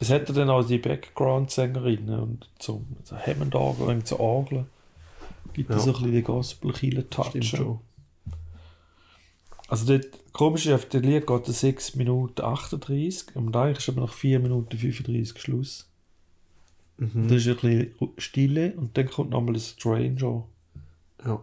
Es 0.00 0.08
hätte 0.08 0.32
dann 0.32 0.48
auch 0.48 0.66
die 0.66 0.78
Background-Sängerinnen 0.78 2.18
und 2.18 2.48
so, 2.58 2.82
so 3.04 3.16
Hammond-Orgel, 3.16 3.86
und 3.88 4.08
so 4.08 4.18
Orgeln. 4.18 4.66
Gibt 5.52 5.70
Ja. 5.70 5.76
es 5.76 5.84
so 5.84 5.90
ein 5.90 5.94
bisschen 5.94 6.12
den 6.12 6.24
gospel 6.24 6.72
touch 7.10 7.26
Stimmt 7.28 7.44
schon. 7.44 7.80
Also 9.68 9.86
dort, 9.86 10.32
komisch 10.32 10.66
ist, 10.66 10.72
auf 10.72 10.86
der 10.86 11.02
Lied 11.02 11.26
geht 11.26 11.48
es 11.48 11.60
6 11.60 11.96
Minuten 11.96 12.40
38 12.40 13.36
und 13.36 13.54
eigentlich 13.54 13.78
ist 13.78 13.90
aber 13.90 14.00
nach 14.00 14.12
4 14.12 14.40
Minuten 14.40 14.76
35 14.76 15.38
Schluss. 15.40 15.86
Mhm. 16.96 17.28
Da 17.28 17.34
ist 17.34 17.46
ein 17.46 17.56
bisschen 17.56 18.12
Stille 18.18 18.72
und 18.76 18.96
dann 18.96 19.08
kommt 19.10 19.30
nochmal 19.30 19.54
ein 19.54 19.60
Stranger. 19.60 20.44
Ja. 21.24 21.42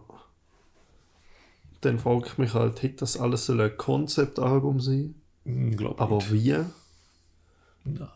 Dann 1.80 1.98
frage 2.00 2.26
ich 2.26 2.38
mich 2.38 2.54
halt, 2.54 2.82
hätte 2.82 2.96
das 2.96 3.16
alles 3.16 3.48
ein 3.48 3.76
Konzeptalbum 3.76 4.80
sein? 4.80 5.14
Unglaublich. 5.44 6.00
Aber 6.00 6.20
wie? 6.32 6.56
Nein. 7.84 8.08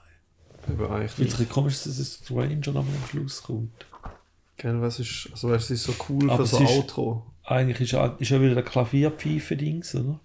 Eben 0.69 1.03
Ich 1.05 1.11
finde 1.13 1.33
es 1.33 1.41
ein 1.41 1.49
komisch, 1.49 1.83
dass 1.83 1.99
ein 1.99 2.05
Stranger 2.05 2.77
am 2.81 2.87
Schluss 3.09 3.43
kommt. 3.43 3.87
Gell, 4.57 4.81
was 4.81 5.01
ist, 5.01 5.29
also 5.33 5.51
weißt, 5.51 5.71
du, 5.71 5.75
es 5.75 5.81
ist 5.89 5.97
so 5.99 6.05
cool 6.09 6.31
Aber 6.31 6.47
für 6.47 6.57
so 6.57 6.63
es 6.63 6.71
ist- 6.71 6.77
Outro. 6.77 7.27
Eigentlich 7.45 7.81
ist 7.81 7.91
ja, 7.93 8.07
ist 8.19 8.29
ja 8.31 8.41
wieder 8.41 8.55
der 8.55 8.63
Klavierpfeife-Dings, 8.63 9.97
oder? 9.97 10.21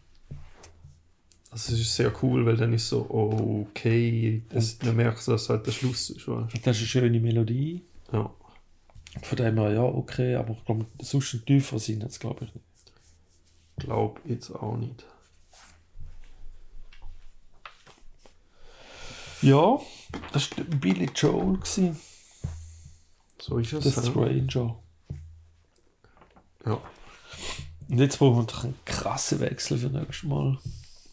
Also 1.49 1.73
es 1.73 1.79
ist 1.79 1.95
sehr 1.95 2.13
cool, 2.21 2.45
weil 2.45 2.55
dann 2.55 2.71
ist 2.73 2.87
so, 2.89 3.07
okay, 3.09 4.43
das, 4.49 4.77
man 4.83 4.95
merkt, 4.97 5.17
dass 5.27 5.41
es 5.43 5.49
halt 5.49 5.65
der 5.65 5.71
Schluss 5.71 6.11
ist, 6.11 6.27
weißt 6.27 6.53
das 6.63 6.75
ist 6.75 6.81
eine 6.81 6.87
schöne 6.87 7.19
Melodie. 7.19 7.81
du? 8.11 8.17
Ja. 8.17 8.29
Von 9.23 9.35
dem 9.37 9.57
her, 9.57 9.71
ja, 9.71 9.81
okay, 9.81 10.35
aber 10.35 10.51
ich 10.53 10.63
glaube, 10.65 10.85
sonst 11.01 11.33
ein 11.33 11.45
tiefer 11.45 11.79
Sinn 11.79 12.01
jetzt, 12.01 12.19
glaube 12.19 12.45
ich 12.45 12.53
nicht. 12.53 12.65
Glaub 13.77 14.19
jetzt 14.25 14.51
auch 14.51 14.77
nicht. 14.77 15.03
Ja, 19.41 19.79
das 20.31 20.49
war 20.57 20.63
Billy 20.65 21.09
Joel, 21.15 21.57
gewesen, 21.57 21.97
So 23.41 23.57
ist 23.57 23.73
es. 23.73 23.95
der 23.95 24.03
ja. 24.03 24.09
Stranger. 24.09 24.75
Ja. 26.65 26.81
Und 27.89 27.99
jetzt 27.99 28.19
brauchen 28.19 28.37
wir 28.39 28.43
doch 28.45 28.63
einen 28.65 28.75
krassen 28.85 29.39
Wechsel 29.39 29.77
für 29.77 29.87
nächstes 29.89 30.23
Mal. 30.23 30.57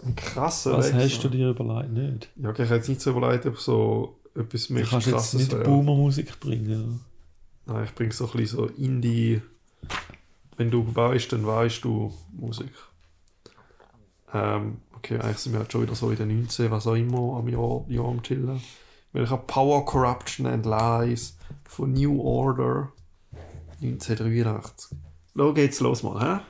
Ein 0.04 0.16
krasser 0.16 0.76
Was 0.78 0.86
Wechsel. 0.92 1.02
hast 1.02 1.24
du 1.24 1.28
dir 1.28 1.50
überlegt? 1.50 1.92
Nicht? 1.92 2.28
Ja, 2.36 2.50
okay, 2.50 2.64
ich 2.64 2.68
hätte 2.68 2.78
jetzt 2.78 2.88
nicht 2.88 3.00
so 3.00 3.10
überlegt, 3.10 3.46
ob 3.46 3.58
so 3.58 4.18
etwas 4.34 4.66
Du 4.66 4.74
mehr 4.74 4.84
kannst 4.84 5.06
jetzt 5.06 5.14
krasses 5.14 5.48
nicht. 5.48 5.62
Boomer-Musik 5.62 6.40
bringen. 6.40 7.00
Nein, 7.66 7.84
ich 7.84 7.94
bringe 7.94 8.12
so 8.12 8.26
ein 8.26 8.32
bisschen 8.32 8.58
so 8.58 8.66
Indie. 8.66 9.40
Wenn 10.56 10.70
du 10.70 10.94
weißt, 10.94 11.32
dann 11.32 11.46
weißt 11.46 11.84
du 11.84 12.12
Musik. 12.32 12.72
Ähm, 14.32 14.78
okay, 14.96 15.18
eigentlich 15.20 15.38
sind 15.38 15.52
wir 15.52 15.60
halt 15.60 15.72
schon 15.72 15.82
wieder 15.82 15.94
so 15.94 16.10
in 16.10 16.16
den 16.16 16.36
19, 16.40 16.70
was 16.70 16.86
auch 16.86 16.94
immer, 16.94 17.38
am 17.38 17.48
Jahr, 17.48 17.84
Jahr 17.88 18.06
am 18.08 18.22
Chillen. 18.22 18.60
Habe 19.14 19.44
Power, 19.46 19.84
Corruption 19.84 20.46
and 20.46 20.66
Lies 20.66 21.36
von 21.64 21.92
New 21.92 22.20
Order 22.20 22.92
1983. 23.80 24.98
Schau 25.36 25.52
geht's 25.52 25.80
los 25.80 26.02
mal, 26.02 26.20
hä? 26.20 26.40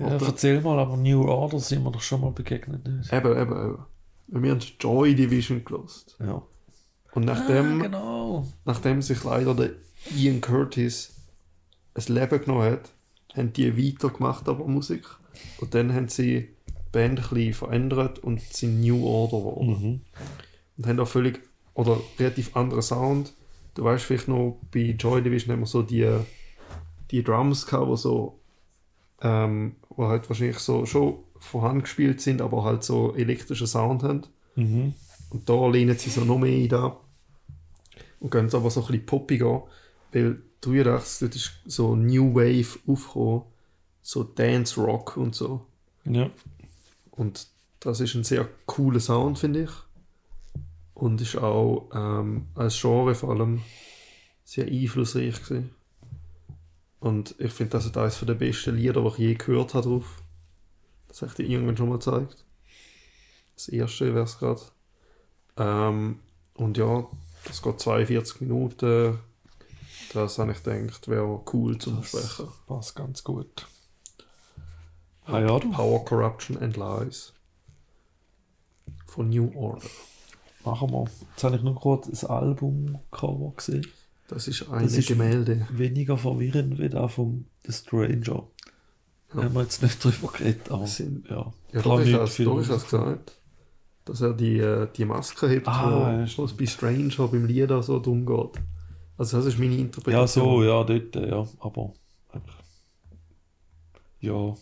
Ja, 0.00 0.06
erzähl 0.08 0.60
mal, 0.60 0.78
aber 0.78 0.96
New 0.96 1.22
Order 1.22 1.58
sind 1.58 1.82
wir 1.82 1.90
doch 1.90 2.00
schon 2.00 2.20
mal 2.20 2.30
begegnet. 2.30 2.86
Nicht? 2.86 3.12
Eben, 3.12 3.32
eben, 3.32 3.52
eben. 3.52 3.78
Weil 4.28 4.42
wir 4.42 4.50
haben 4.50 4.60
Joy 4.78 5.14
Division 5.14 5.64
gelost. 5.64 6.16
Ja. 6.20 6.42
Und 7.12 7.24
nachdem, 7.24 7.80
ah, 7.80 7.82
genau. 7.82 8.46
nachdem 8.64 9.02
sich 9.02 9.24
leider 9.24 9.54
der 9.54 9.70
Ian 10.14 10.40
Curtis 10.40 11.16
ein 11.94 12.14
Leben 12.14 12.40
genommen 12.40 12.70
hat, 12.70 12.92
haben 13.34 13.52
die 13.52 13.76
weitergemacht, 13.76 14.48
aber 14.48 14.66
Musik. 14.66 15.04
Und 15.60 15.74
dann 15.74 15.94
haben 15.94 16.08
sie 16.08 16.48
die 16.68 16.74
Band 16.92 17.20
ein 17.20 17.28
bisschen 17.28 17.54
verändert 17.54 18.18
und 18.18 18.40
sind 18.40 18.80
New 18.80 19.04
Order 19.04 19.38
geworden. 19.38 19.68
Mhm. 19.68 20.00
Und 20.76 20.86
haben 20.86 21.00
auch 21.00 21.08
völlig, 21.08 21.40
oder 21.78 22.00
relativ 22.18 22.56
anderen 22.56 22.82
Sound. 22.82 23.32
Du 23.74 23.84
weißt 23.84 24.04
vielleicht 24.04 24.26
noch, 24.26 24.58
bei 24.72 24.96
Joy 24.98 25.22
Division 25.22 25.52
haben 25.52 25.60
wir 25.60 25.66
so 25.66 25.82
die, 25.82 26.10
die 27.12 27.22
Drums 27.22 27.66
gehabt, 27.66 27.88
die 27.88 27.96
so, 27.96 28.40
ähm, 29.22 29.76
wo 29.90 30.08
halt 30.08 30.28
wahrscheinlich 30.28 30.58
so 30.58 30.84
schon 30.86 31.18
von 31.38 31.62
Hand 31.62 31.84
gespielt 31.84 32.20
sind, 32.20 32.42
aber 32.42 32.64
halt 32.64 32.82
so 32.82 33.14
elektrischen 33.14 33.68
Sound 33.68 34.02
haben. 34.02 34.26
Mhm. 34.56 34.92
Und 35.30 35.48
da 35.48 35.68
lehnen 35.68 35.96
sie 35.96 36.10
so 36.10 36.22
noch 36.22 36.38
mehr 36.38 36.50
ein 36.50 36.68
da. 36.68 36.96
Und 38.18 38.32
gehen 38.32 38.52
aber 38.52 38.70
so 38.70 38.80
ein 38.80 38.86
bisschen 38.88 39.06
poppiger, 39.06 39.62
weil 40.10 40.42
83, 40.62 41.20
dort 41.20 41.36
ist 41.36 41.52
so 41.64 41.94
New 41.94 42.34
Wave 42.34 42.76
aufgekommen, 42.88 43.42
so 44.02 44.24
Dance 44.24 44.80
Rock 44.80 45.16
und 45.16 45.36
so. 45.36 45.64
Ja. 46.04 46.28
Und 47.12 47.46
das 47.78 48.00
ist 48.00 48.16
ein 48.16 48.24
sehr 48.24 48.48
cooler 48.66 48.98
Sound, 48.98 49.38
finde 49.38 49.62
ich. 49.62 49.70
Und 50.98 51.20
ist 51.20 51.36
auch 51.36 51.88
ähm, 51.94 52.48
als 52.56 52.80
Genre 52.80 53.14
vor 53.14 53.30
allem 53.30 53.62
sehr 54.44 54.66
einflussreich 54.66 55.40
gewesen. 55.44 55.70
Und 56.98 57.36
ich 57.38 57.52
finde, 57.52 57.70
das 57.70 57.86
ist 57.86 57.96
eines 57.96 58.18
der 58.18 58.34
besten 58.34 58.74
Lieder, 58.74 59.00
die 59.02 59.08
ich 59.08 59.18
je 59.18 59.34
gehört 59.34 59.74
habe 59.74 59.88
drauf. 59.88 60.22
Das 61.06 61.22
habe 61.22 61.30
ich 61.30 61.36
dir 61.36 61.46
irgendwann 61.46 61.76
schon 61.76 61.88
mal 61.88 61.98
gezeigt. 61.98 62.44
Das 63.54 63.68
erste 63.68 64.12
wäre 64.12 64.24
es 64.24 64.38
gerade. 64.38 64.60
Ähm, 65.56 66.18
und 66.54 66.76
ja, 66.76 67.06
das 67.44 67.62
geht 67.62 67.78
42 67.78 68.40
Minuten. 68.40 69.20
Das 70.12 70.38
habe 70.40 70.50
ich 70.50 70.64
gedacht, 70.64 71.06
wäre 71.06 71.40
cool 71.52 71.78
zum 71.78 72.00
Das 72.00 72.10
Besprechen. 72.10 72.48
passt 72.66 72.96
ganz 72.96 73.22
gut. 73.22 73.68
Ah 75.26 75.38
ja, 75.38 75.58
du. 75.60 75.70
Power, 75.70 76.04
Corruption 76.04 76.58
and 76.58 76.76
Lies. 76.76 77.34
Von 79.06 79.30
New 79.30 79.52
Order. 79.54 79.86
Machen 80.64 80.90
wir. 80.90 81.06
Jetzt 81.30 81.44
habe 81.44 81.56
ich 81.56 81.62
noch 81.62 81.80
kurz 81.80 82.08
das 82.10 82.24
Albumcover 82.24 83.52
gesehen. 83.56 83.86
Das 84.28 84.46
ist 84.48 84.68
ein 84.70 84.82
Das 84.84 85.06
Gemälde. 85.06 85.66
Weniger 85.70 86.18
verwirrend 86.18 86.78
wie 86.78 86.88
da 86.88 87.08
vom 87.08 87.46
The 87.66 87.72
Stranger. 87.72 88.46
Ja. 89.34 89.42
haben 89.42 89.54
wir 89.54 89.62
jetzt 89.62 89.82
nicht 89.82 90.02
drüber 90.02 90.28
geredet, 90.32 90.70
aber 90.70 90.86
Sind- 90.86 91.28
ja. 91.28 91.52
Ja, 91.72 91.82
doch, 91.82 92.00
ich 92.00 92.12
habe 92.14 92.22
has 92.24 92.84
gesagt, 92.84 93.32
dass 94.06 94.20
er 94.22 94.32
die, 94.32 94.58
äh, 94.58 94.88
die 94.96 95.04
Maske 95.04 95.48
hebt, 95.48 95.68
Ah, 95.68 95.90
wo, 95.90 96.00
ja, 96.06 96.22
es 96.44 96.52
bei 96.56 96.64
Stranger 96.66 97.28
beim 97.28 97.44
Lied 97.46 97.70
auch 97.70 97.82
so 97.82 97.98
dumm 97.98 98.24
geht. 98.24 98.62
Also 99.18 99.36
das 99.36 99.46
ist 99.46 99.58
meine 99.58 99.74
Ja, 99.74 99.80
Interpretation. 99.82 100.44
so, 100.46 100.62
ja, 100.64 100.82
dort, 100.84 101.16
äh, 101.16 101.28
ja, 101.28 101.46
aber. 101.60 101.92
Ja, 104.20 104.54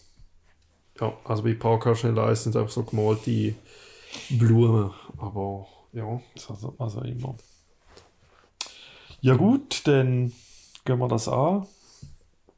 Ja, 1.01 1.13
also 1.25 1.43
bei 1.43 1.55
Parker 1.55 1.95
sind 1.95 2.17
es 2.19 2.47
einfach 2.57 2.69
so 2.71 2.83
gemalte 2.83 3.55
Blumen, 4.31 4.91
aber 5.19 5.67
ja, 5.97 6.21
also, 6.49 6.75
also 6.79 7.01
immer. 7.01 7.37
Ja 9.21 9.35
gut, 9.35 9.87
dann 9.87 10.33
gehen 10.85 10.99
wir 10.99 11.09
das 11.09 11.27
an. 11.27 11.67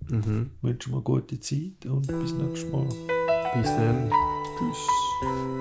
Mhm. 0.08 0.50
Wünschen 0.60 0.92
wir 0.92 1.00
gute 1.00 1.38
Zeit 1.38 1.86
und 1.86 2.06
bis 2.06 2.32
nächstes 2.32 2.70
Mal. 2.70 2.88
Bis 3.54 3.66
dann. 3.66 4.10
Tschüss. 4.58 5.57